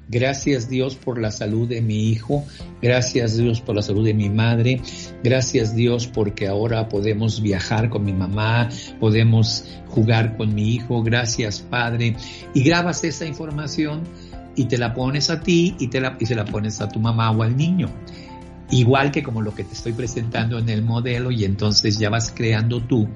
Gracias 0.09 0.69
Dios 0.69 0.95
por 0.95 1.21
la 1.21 1.31
salud 1.31 1.69
de 1.69 1.81
mi 1.81 2.09
hijo, 2.09 2.43
gracias 2.81 3.37
Dios 3.37 3.61
por 3.61 3.75
la 3.75 3.81
salud 3.81 4.03
de 4.03 4.13
mi 4.13 4.29
madre, 4.29 4.81
gracias 5.23 5.73
Dios 5.73 6.07
porque 6.07 6.47
ahora 6.47 6.89
podemos 6.89 7.41
viajar 7.41 7.89
con 7.89 8.03
mi 8.03 8.11
mamá, 8.11 8.67
podemos 8.99 9.63
jugar 9.87 10.35
con 10.35 10.53
mi 10.53 10.73
hijo, 10.73 11.01
gracias 11.01 11.61
Padre. 11.61 12.17
Y 12.53 12.63
grabas 12.63 13.05
esa 13.05 13.25
información 13.25 14.01
y 14.55 14.65
te 14.65 14.77
la 14.77 14.93
pones 14.93 15.29
a 15.29 15.41
ti 15.41 15.75
y, 15.79 15.87
te 15.87 16.01
la, 16.01 16.17
y 16.19 16.25
se 16.25 16.35
la 16.35 16.45
pones 16.45 16.81
a 16.81 16.89
tu 16.89 16.99
mamá 16.99 17.31
o 17.31 17.43
al 17.43 17.55
niño. 17.55 17.89
Igual 18.71 19.11
que 19.11 19.21
como 19.21 19.41
lo 19.41 19.53
que 19.53 19.63
te 19.63 19.73
estoy 19.73 19.93
presentando 19.93 20.57
en 20.57 20.69
el 20.69 20.81
modelo 20.81 21.31
y 21.31 21.43
entonces 21.43 21.99
ya 21.99 22.09
vas 22.09 22.31
creando 22.35 22.81
tú 22.81 23.09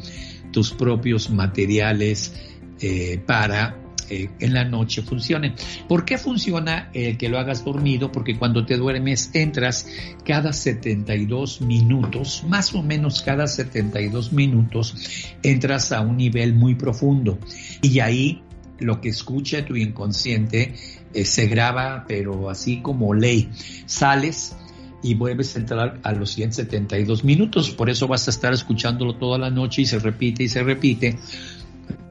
tus 0.52 0.71
propios 0.74 1.30
materiales 1.30 2.34
eh, 2.82 3.21
para 3.26 3.78
eh, 4.10 4.30
en 4.39 4.54
la 4.54 4.63
noche 4.65 5.02
funcionen. 5.02 5.56
¿Por 5.88 6.06
qué 6.06 6.17
funciona 6.17 6.89
el 6.93 7.17
que 7.17 7.28
lo 7.28 7.39
hagas 7.39 7.65
dormido? 7.65 8.12
Porque 8.12 8.38
cuando 8.38 8.65
te 8.65 8.78
duermes 8.78 9.32
entras 9.34 9.88
cada 10.24 10.54
72 10.54 11.62
minutos, 11.62 12.43
más 12.48 12.76
o 12.76 12.84
menos 12.84 13.24
cada 13.24 13.48
72 13.48 14.32
minutos, 14.32 14.95
entras 15.41 15.91
a 15.91 16.02
un 16.02 16.17
nivel 16.17 16.54
muy 16.54 16.76
profundo 16.76 17.39
y 17.82 18.00
ahí 18.00 18.43
lo 18.80 19.02
que 19.02 19.10
escucha 19.10 19.66
tu 19.66 19.76
inconsciente 19.76 20.76
eh, 21.14 21.26
se 21.26 21.48
graba, 21.48 22.06
pero 22.08 22.50
así 22.50 22.82
como 22.82 23.14
ley. 23.14 23.50
Sales 23.86 24.56
y 25.02 25.14
vuelves 25.14 25.56
a 25.56 25.60
entrar 25.60 26.00
a 26.04 26.12
los 26.14 26.32
172 26.32 27.24
minutos, 27.24 27.72
por 27.72 27.90
eso 27.90 28.08
vas 28.08 28.28
a 28.28 28.32
estar 28.32 28.54
escuchándolo 28.54 29.16
toda 29.16 29.38
la 29.38 29.50
noche 29.50 29.84
y 29.84 29.86
se 29.86 30.00
repite 30.00 30.44
y 30.44 30.50
se 30.50 30.64
repite 30.64 31.20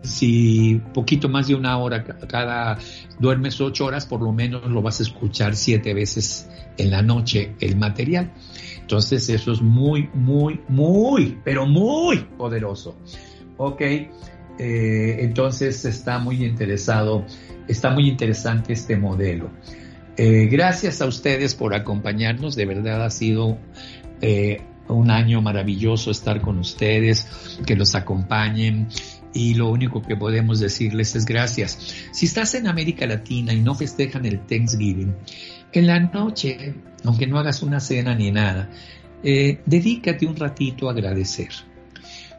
si 0.05 0.81
poquito 0.92 1.29
más 1.29 1.48
de 1.48 1.55
una 1.55 1.79
hora 1.79 2.05
cada 2.05 2.79
duermes 3.18 3.61
ocho 3.61 3.87
horas, 3.87 4.07
por 4.07 4.22
lo 4.22 4.33
menos 4.33 4.66
lo 4.70 4.83
vas 4.83 5.00
a 5.00 5.03
escuchar 5.03 5.57
siete 5.57 5.94
veces 5.94 6.48
en 6.77 6.90
la 6.90 7.03
noche 7.03 7.55
el 7.61 7.77
material. 7.77 8.33
Entonces 8.81 9.29
eso 9.31 9.53
es 9.53 9.62
muy, 9.62 10.11
muy, 10.12 10.61
muy, 10.68 11.38
pero 11.42 11.66
muy 11.66 12.18
poderoso. 12.37 12.96
Ok, 13.57 13.81
eh, 14.58 15.16
entonces 15.20 15.84
está 15.84 16.18
muy 16.18 16.44
interesado, 16.44 17.26
está 17.66 17.90
muy 17.90 18.08
interesante 18.08 18.72
este 18.72 18.96
modelo. 18.96 19.50
Eh, 20.16 20.46
gracias 20.46 21.00
a 21.00 21.06
ustedes 21.06 21.54
por 21.54 21.74
acompañarnos, 21.74 22.54
de 22.54 22.66
verdad 22.66 23.04
ha 23.04 23.10
sido 23.10 23.58
eh, 24.20 24.62
un 24.86 25.10
año 25.10 25.42
maravilloso 25.42 26.10
estar 26.12 26.40
con 26.40 26.58
ustedes, 26.58 27.26
que 27.66 27.74
los 27.74 27.96
acompañen 27.96 28.88
y 29.32 29.54
lo 29.54 29.70
único 29.70 30.02
que 30.02 30.14
podemos 30.14 30.60
decirles 30.60 31.16
es 31.16 31.24
gracias. 31.24 32.08
Si 32.12 32.26
estás 32.26 32.54
en 32.54 32.68
América 32.68 33.06
Latina 33.06 33.52
y 33.52 33.60
no 33.60 33.74
festejan 33.74 34.24
el 34.24 34.46
Thanksgiving, 34.46 35.16
en 35.72 35.86
la 35.88 35.98
noche, 35.98 36.74
aunque 37.02 37.26
no 37.26 37.40
hagas 37.40 37.64
una 37.64 37.80
cena 37.80 38.14
ni 38.14 38.30
nada, 38.30 38.70
dedícate 39.24 40.26
un 40.26 40.36
ratito 40.36 40.88
a 40.88 40.92
agradecer, 40.92 41.48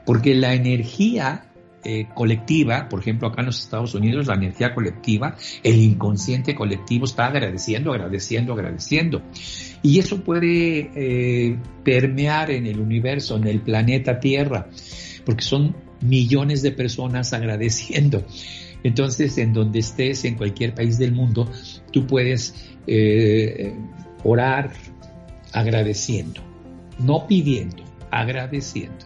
porque 0.06 0.36
la 0.36 0.54
energía 0.54 1.52
eh, 1.86 2.08
colectiva, 2.14 2.90
por 2.90 3.00
ejemplo, 3.00 3.28
acá 3.28 3.42
en 3.42 3.48
los 3.48 3.62
Estados 3.62 3.94
Unidos, 3.94 4.28
la 4.28 4.34
energía 4.34 4.74
colectiva, 4.74 5.36
el 5.64 5.78
inconsciente 5.78 6.56
colectivo 6.56 7.06
está 7.06 7.28
agradeciendo, 7.28 7.94
agradeciendo, 7.94 8.54
agradeciendo. 8.54 9.22
Y 9.84 10.00
eso 10.00 10.24
puede 10.24 10.90
eh, 10.96 11.58
permear 11.84 12.50
en 12.50 12.66
el 12.66 12.80
universo, 12.80 13.38
en 13.38 13.48
el 13.48 13.62
planeta 13.62 14.20
Tierra, 14.20 14.68
porque 15.26 15.44
son 15.44 15.76
millones 16.02 16.62
de 16.64 16.72
personas 16.72 17.34
agradeciendo. 17.34 18.26
Entonces, 18.84 19.38
en 19.38 19.54
donde 19.54 19.80
estés, 19.80 20.26
en 20.26 20.36
cualquier 20.36 20.74
país 20.74 20.98
del 20.98 21.12
mundo, 21.12 21.50
tú 21.92 22.08
puedes 22.08 22.68
eh, 22.88 23.76
orar 24.24 24.72
agradeciendo, 25.54 26.42
no 27.00 27.28
pidiendo, 27.28 27.84
agradeciendo. 28.12 29.06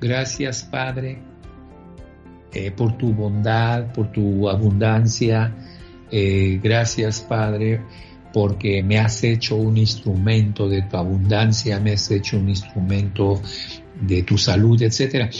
Gracias, 0.00 0.64
Padre, 0.64 1.18
eh, 2.52 2.72
por 2.72 2.98
tu 2.98 3.12
bondad, 3.12 3.92
por 3.92 4.10
tu 4.10 4.48
abundancia. 4.48 5.54
Eh, 6.10 6.58
gracias, 6.60 7.20
Padre, 7.20 7.80
porque 8.32 8.82
me 8.82 8.98
has 8.98 9.22
hecho 9.22 9.54
un 9.56 9.76
instrumento 9.76 10.68
de 10.68 10.82
tu 10.82 10.96
abundancia, 10.96 11.78
me 11.78 11.92
has 11.92 12.10
hecho 12.10 12.38
un 12.38 12.48
instrumento 12.48 13.40
de 14.00 14.24
tu 14.24 14.36
salud, 14.36 14.82
etcétera. 14.82 15.30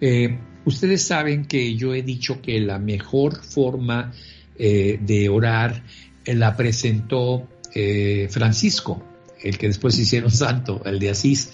Eh, 0.00 0.38
ustedes 0.64 1.02
saben 1.02 1.46
que 1.46 1.74
yo 1.74 1.94
he 1.94 2.02
dicho 2.02 2.40
que 2.40 2.60
la 2.60 2.78
mejor 2.78 3.42
forma 3.42 4.12
de 4.54 5.28
orar 5.28 5.82
la 6.24 6.56
presentó 6.56 7.48
Francisco, 8.28 9.02
el 9.42 9.58
que 9.58 9.66
después 9.66 9.98
hicieron 9.98 10.30
santo, 10.30 10.82
el 10.84 11.00
de 11.00 11.10
Asís. 11.10 11.52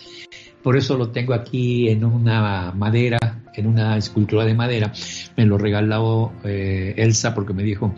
Por 0.62 0.76
eso 0.76 0.98
lo 0.98 1.10
tengo 1.10 1.32
aquí 1.32 1.88
en 1.88 2.04
una 2.04 2.72
madera, 2.72 3.18
en 3.58 3.66
una 3.66 3.96
escultura 3.96 4.44
de 4.44 4.54
madera. 4.54 4.92
Me 5.36 5.44
lo 5.44 5.58
regaló 5.58 6.32
Elsa 6.44 7.34
porque 7.34 7.52
me 7.52 7.62
dijo, 7.62 7.94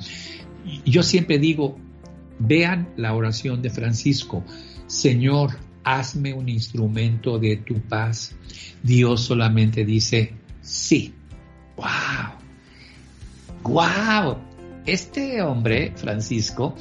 yo 0.85 1.03
siempre 1.03 1.38
digo, 1.38 1.79
vean 2.38 2.88
la 2.96 3.14
oración 3.14 3.62
de 3.62 3.70
Francisco, 3.70 4.44
Señor, 4.87 5.57
hazme 5.85 6.35
un 6.35 6.49
instrumento 6.49 7.38
de 7.38 7.57
tu 7.59 7.81
paz. 7.81 8.35
Dios 8.83 9.23
solamente 9.23 9.85
dice, 9.85 10.35
Sí. 10.62 11.14
¡Wow! 11.77 11.87
¡Wow! 13.62 14.37
Este 14.87 15.42
hombre, 15.42 15.92
Francisco, 15.96 16.75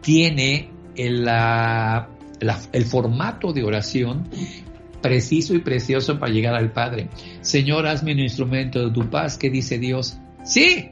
tiene 0.00 0.70
el, 0.94 1.26
el 2.72 2.84
formato 2.84 3.52
de 3.52 3.64
oración 3.64 4.28
preciso 5.02 5.54
y 5.54 5.58
precioso 5.58 6.18
para 6.18 6.32
llegar 6.32 6.54
al 6.54 6.72
Padre. 6.72 7.08
Señor, 7.40 7.86
hazme 7.86 8.12
un 8.12 8.20
instrumento 8.20 8.86
de 8.86 8.92
tu 8.92 9.10
paz, 9.10 9.36
¿qué 9.36 9.50
dice 9.50 9.78
Dios? 9.78 10.18
Sí. 10.44 10.90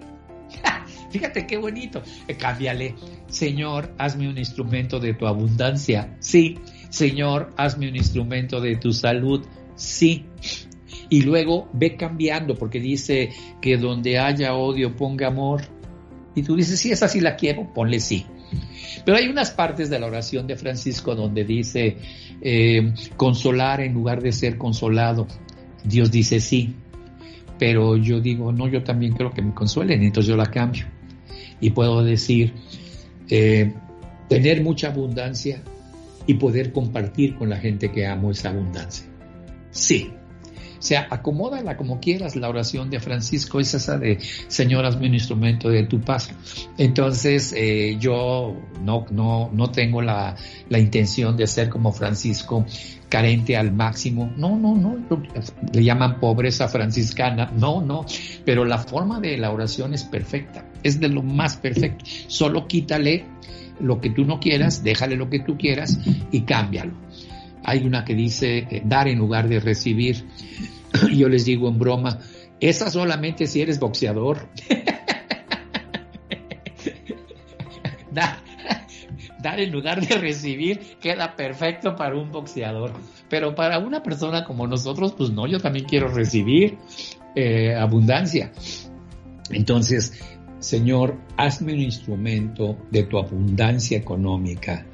Fíjate 1.11 1.47
qué 1.47 1.57
bonito. 1.57 2.03
Eh, 2.29 2.37
cámbiale. 2.37 2.95
Señor, 3.29 3.95
hazme 3.99 4.29
un 4.29 4.39
instrumento 4.39 5.01
de 5.01 5.15
tu 5.15 5.27
abundancia. 5.27 6.17
Sí. 6.21 6.59
Señor, 6.91 7.53
hazme 7.57 7.89
un 7.89 7.97
instrumento 7.97 8.61
de 8.61 8.77
tu 8.77 8.93
salud. 8.93 9.47
Sí 9.75 10.27
y 11.11 11.23
luego 11.23 11.69
ve 11.73 11.97
cambiando 11.97 12.55
porque 12.55 12.81
dice 12.81 13.31
que 13.61 13.77
donde 13.77 14.19
haya 14.19 14.55
odio 14.55 14.97
ponga 14.97 15.27
amor. 15.27 15.63
Y 16.35 16.43
tú 16.43 16.57
dices, 16.57 16.79
sí, 16.79 16.93
esa 16.93 17.09
sí 17.09 17.21
la 17.21 17.37
quiero, 17.37 17.73
ponle 17.75 17.99
sí. 17.99 18.25
Pero 19.05 19.17
hay 19.17 19.29
unas 19.29 19.51
partes 19.51 19.91
de 19.91 19.99
la 19.99 20.07
oración 20.07 20.47
de 20.47 20.57
Francisco 20.57 21.15
donde 21.15 21.45
dice 21.45 21.97
eh, 22.41 22.93
consolar 23.17 23.81
en 23.81 23.95
lugar 23.95 24.23
de 24.23 24.33
ser 24.33 24.59
consolado. 24.59 25.27
Dios 25.85 26.11
dice 26.11 26.41
sí, 26.41 26.75
pero 27.59 27.97
yo 27.97 28.21
digo, 28.21 28.53
no, 28.53 28.69
yo 28.69 28.83
también 28.83 29.13
quiero 29.13 29.33
que 29.33 29.43
me 29.43 29.55
consuelen, 29.55 30.03
entonces 30.03 30.29
yo 30.29 30.37
la 30.37 30.47
cambio. 30.47 30.87
Y 31.61 31.71
puedo 31.71 32.03
decir, 32.03 32.55
eh, 33.29 33.73
tener 34.29 34.63
mucha 34.63 34.89
abundancia 34.89 35.63
y 36.27 36.35
poder 36.35 36.73
compartir 36.73 37.35
con 37.37 37.51
la 37.51 37.57
gente 37.57 37.91
que 37.91 38.07
amo 38.07 38.31
esa 38.31 38.51
abundancia. 38.51 39.07
Sí, 39.71 40.11
sea, 40.81 41.07
acomódala 41.11 41.77
como 41.77 42.01
quieras. 42.01 42.37
La 42.37 42.49
oración 42.49 42.91
de 42.91 43.01
Francisco 43.01 43.61
es 43.61 43.75
esa 43.75 43.99
de 43.99 44.19
Señor, 44.49 44.85
hazme 44.85 45.07
un 45.09 45.15
instrumento 45.15 45.69
de 45.69 45.85
tu 45.85 46.01
paz. 46.01 46.31
Entonces, 46.79 47.55
eh, 47.57 47.97
yo 48.01 48.57
no, 48.83 49.07
no, 49.11 49.51
no 49.53 49.71
tengo 49.71 50.03
la, 50.03 50.37
la 50.69 50.79
intención 50.79 51.37
de 51.37 51.47
ser 51.47 51.69
como 51.69 51.93
Francisco, 51.93 52.67
carente 53.09 53.57
al 53.57 53.73
máximo. 53.73 54.33
No, 54.37 54.57
no, 54.57 54.75
no. 54.75 54.97
Le 55.73 55.85
llaman 55.85 56.19
pobreza 56.19 56.69
franciscana. 56.69 57.51
No, 57.55 57.83
no. 57.83 58.07
Pero 58.45 58.65
la 58.65 58.79
forma 58.79 59.21
de 59.21 59.37
la 59.37 59.51
oración 59.51 59.95
es 59.95 60.05
perfecta. 60.05 60.65
Es 60.83 60.99
de 61.01 61.09
lo 61.09 61.23
más 61.23 61.57
perfecto. 61.57 62.05
Solo 62.29 62.67
quítale 62.67 63.27
lo 63.81 64.01
que 64.01 64.11
tú 64.11 64.25
no 64.25 64.41
quieras, 64.41 64.83
déjale 64.83 65.17
lo 65.17 65.29
que 65.31 65.41
tú 65.41 65.57
quieras 65.57 65.99
y 66.31 66.43
cámbialo. 66.43 66.93
Hay 67.65 67.87
una 67.87 68.05
que 68.05 68.15
dice 68.15 68.83
dar 68.85 69.09
en 69.09 69.19
lugar 69.19 69.49
de 69.49 69.61
recibir. 69.61 70.27
Yo 71.13 71.29
les 71.29 71.45
digo 71.45 71.69
en 71.69 71.79
broma, 71.79 72.19
esa 72.61 72.91
solamente 72.91 73.47
si 73.47 73.61
eres 73.61 73.79
boxeador. 73.79 74.49
dar, 78.13 78.39
dar 79.43 79.61
en 79.61 79.71
lugar 79.71 80.05
de 80.07 80.17
recibir 80.17 80.81
queda 81.01 81.37
perfecto 81.37 81.97
para 81.97 82.17
un 82.17 82.31
boxeador. 82.31 82.93
Pero 83.29 83.55
para 83.55 83.79
una 83.79 84.03
persona 84.03 84.45
como 84.45 84.67
nosotros, 84.67 85.15
pues 85.17 85.31
no, 85.31 85.47
yo 85.47 85.61
también 85.61 85.87
quiero 85.87 86.09
recibir 86.09 86.79
eh, 87.35 87.75
abundancia. 87.75 88.53
Entonces, 89.51 90.21
Señor, 90.59 91.19
hazme 91.37 91.73
un 91.73 91.81
instrumento 91.81 92.77
de 92.91 93.05
tu 93.05 93.19
abundancia 93.19 93.97
económica 93.97 94.85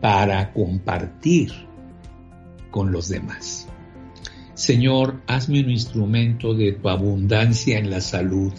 para 0.00 0.52
compartir 0.52 1.52
con 2.70 2.92
los 2.92 3.08
demás. 3.08 3.68
Señor, 4.54 5.22
hazme 5.26 5.60
un 5.60 5.70
instrumento 5.70 6.54
de 6.54 6.72
tu 6.72 6.88
abundancia 6.88 7.78
en 7.78 7.90
la 7.90 8.00
salud 8.00 8.52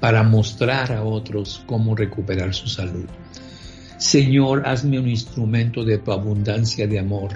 para 0.00 0.22
mostrar 0.22 0.92
a 0.92 1.02
otros 1.02 1.62
cómo 1.66 1.94
recuperar 1.94 2.54
su 2.54 2.68
salud. 2.68 3.06
Señor, 3.98 4.66
hazme 4.66 4.98
un 4.98 5.08
instrumento 5.08 5.84
de 5.84 5.98
tu 5.98 6.12
abundancia 6.12 6.86
de 6.86 6.98
amor 6.98 7.30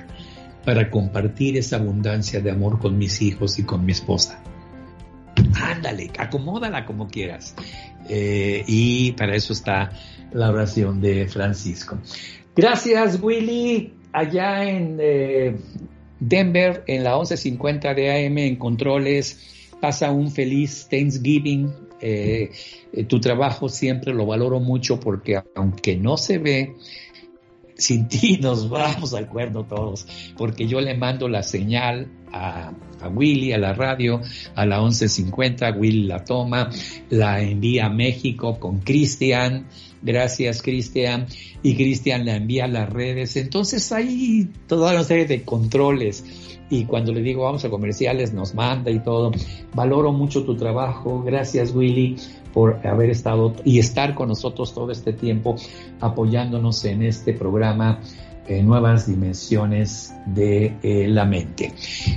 para 0.65 0.91
compartir 0.91 1.57
esa 1.57 1.77
abundancia 1.77 2.41
de 2.41 2.51
amor 2.51 2.79
con 2.79 2.97
mis 2.97 3.21
hijos 3.21 3.59
y 3.59 3.65
con 3.65 3.85
mi 3.85 3.93
esposa. 3.93 4.43
Ándale, 5.61 6.11
acomódala 6.19 6.87
como 6.87 7.09
quieras. 7.09 7.55
Eh, 8.09 8.65
y 8.67 9.12
para 9.12 9.35
eso 9.35 9.53
está 9.53 9.91
la 10.33 10.51
oración 10.51 11.01
de 11.01 11.27
Francisco. 11.27 11.99
Gracias, 12.55 13.21
Willy. 13.21 13.95
Allá 14.12 14.65
en 14.65 14.99
eh, 15.01 15.57
Denver, 16.24 16.85
en 16.87 17.02
la 17.02 17.16
1150 17.16 17.94
de 17.94 18.26
AM, 18.26 18.38
en 18.38 18.56
controles, 18.56 19.70
pasa 19.80 20.12
un 20.12 20.30
feliz 20.30 20.87
Thanksgiving. 20.88 21.72
Eh, 22.00 22.50
tu 23.08 23.20
trabajo 23.20 23.68
siempre 23.68 24.12
lo 24.12 24.26
valoro 24.26 24.61
mucho 24.61 25.00
porque 25.00 25.40
aunque 25.54 25.96
no 25.96 26.16
se 26.16 26.38
ve, 26.38 26.74
sin 27.76 28.06
ti 28.08 28.38
nos 28.40 28.68
vamos 28.68 29.14
al 29.14 29.28
cuerno 29.28 29.64
todos, 29.64 30.06
porque 30.37 30.66
yo 30.66 30.80
le 30.80 30.94
mando 30.96 31.28
la 31.28 31.42
señal 31.42 32.08
a, 32.33 32.73
Willy, 33.12 33.53
a 33.53 33.59
la 33.59 33.73
radio, 33.73 34.21
a 34.55 34.66
la 34.66 34.81
1150, 34.81 35.73
Willy 35.73 36.05
la 36.05 36.25
toma, 36.25 36.71
la 37.11 37.42
envía 37.42 37.87
a 37.87 37.90
México 37.90 38.59
con 38.59 38.79
Cristian, 38.81 39.66
gracias 40.03 40.62
Cristian, 40.62 41.27
y 41.62 41.75
Cristian 41.75 42.25
la 42.25 42.37
envía 42.37 42.64
a 42.64 42.68
las 42.68 42.90
redes, 42.90 43.37
entonces 43.37 43.90
hay 43.92 44.49
toda 44.66 44.92
una 44.92 45.05
serie 45.05 45.27
de 45.27 45.42
controles. 45.42 46.25
Y 46.71 46.87
cuando 46.87 47.12
le 47.12 47.21
digo 47.21 47.42
vamos 47.42 47.66
a 47.66 47.71
comerciales 47.71 48.33
nos 48.33 48.55
manda 48.55 48.90
y 48.90 49.01
todo. 49.01 49.31
Valoro 49.75 50.11
mucho 50.11 50.45
tu 50.45 50.57
trabajo, 50.57 51.23
gracias 51.23 51.75
Willy 51.75 52.16
por 52.55 52.87
haber 52.87 53.11
estado 53.11 53.55
y 53.62 53.79
estar 53.79 54.14
con 54.14 54.29
nosotros 54.29 54.73
todo 54.73 54.90
este 54.90 55.12
tiempo 55.12 55.57
apoyándonos 56.01 56.83
en 56.87 57.03
este 57.03 57.35
programa 57.35 58.01
eh, 58.46 58.62
Nuevas 58.62 59.07
Dimensiones 59.07 60.14
de 60.26 60.76
eh, 60.83 61.07
la 61.09 61.24
Mente. 61.24 61.72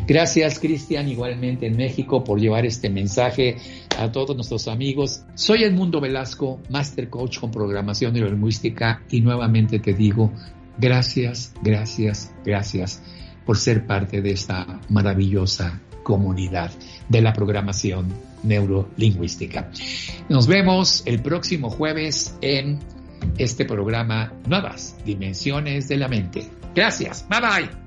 Gracias 0.07 0.59
Cristian, 0.59 1.07
igualmente 1.07 1.67
en 1.67 1.77
México, 1.77 2.23
por 2.23 2.39
llevar 2.39 2.65
este 2.65 2.89
mensaje 2.89 3.57
a 3.97 4.11
todos 4.11 4.35
nuestros 4.35 4.67
amigos. 4.67 5.23
Soy 5.35 5.63
Edmundo 5.63 6.01
Velasco, 6.01 6.59
Master 6.69 7.09
Coach 7.09 7.39
con 7.39 7.51
Programación 7.51 8.13
Neurolingüística 8.13 9.01
y 9.09 9.21
nuevamente 9.21 9.79
te 9.79 9.93
digo 9.93 10.31
gracias, 10.77 11.53
gracias, 11.61 12.33
gracias 12.43 13.01
por 13.45 13.57
ser 13.57 13.85
parte 13.85 14.21
de 14.21 14.31
esta 14.31 14.81
maravillosa 14.89 15.79
comunidad 16.03 16.71
de 17.09 17.21
la 17.21 17.33
programación 17.33 18.07
neurolingüística. 18.43 19.71
Nos 20.29 20.47
vemos 20.47 21.03
el 21.05 21.21
próximo 21.21 21.69
jueves 21.69 22.35
en 22.41 22.79
este 23.37 23.65
programa 23.65 24.33
Nuevas 24.47 24.95
Dimensiones 25.05 25.87
de 25.87 25.97
la 25.97 26.07
Mente. 26.07 26.49
Gracias, 26.73 27.25
bye 27.29 27.39
bye. 27.41 27.85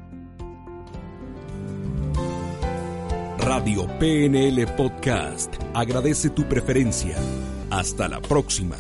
Radio 3.38 3.87
PNL 3.98 4.66
Podcast 4.77 5.55
agradece 5.72 6.29
tu 6.31 6.46
preferencia. 6.48 7.16
Hasta 7.70 8.09
la 8.09 8.20
próxima. 8.20 8.77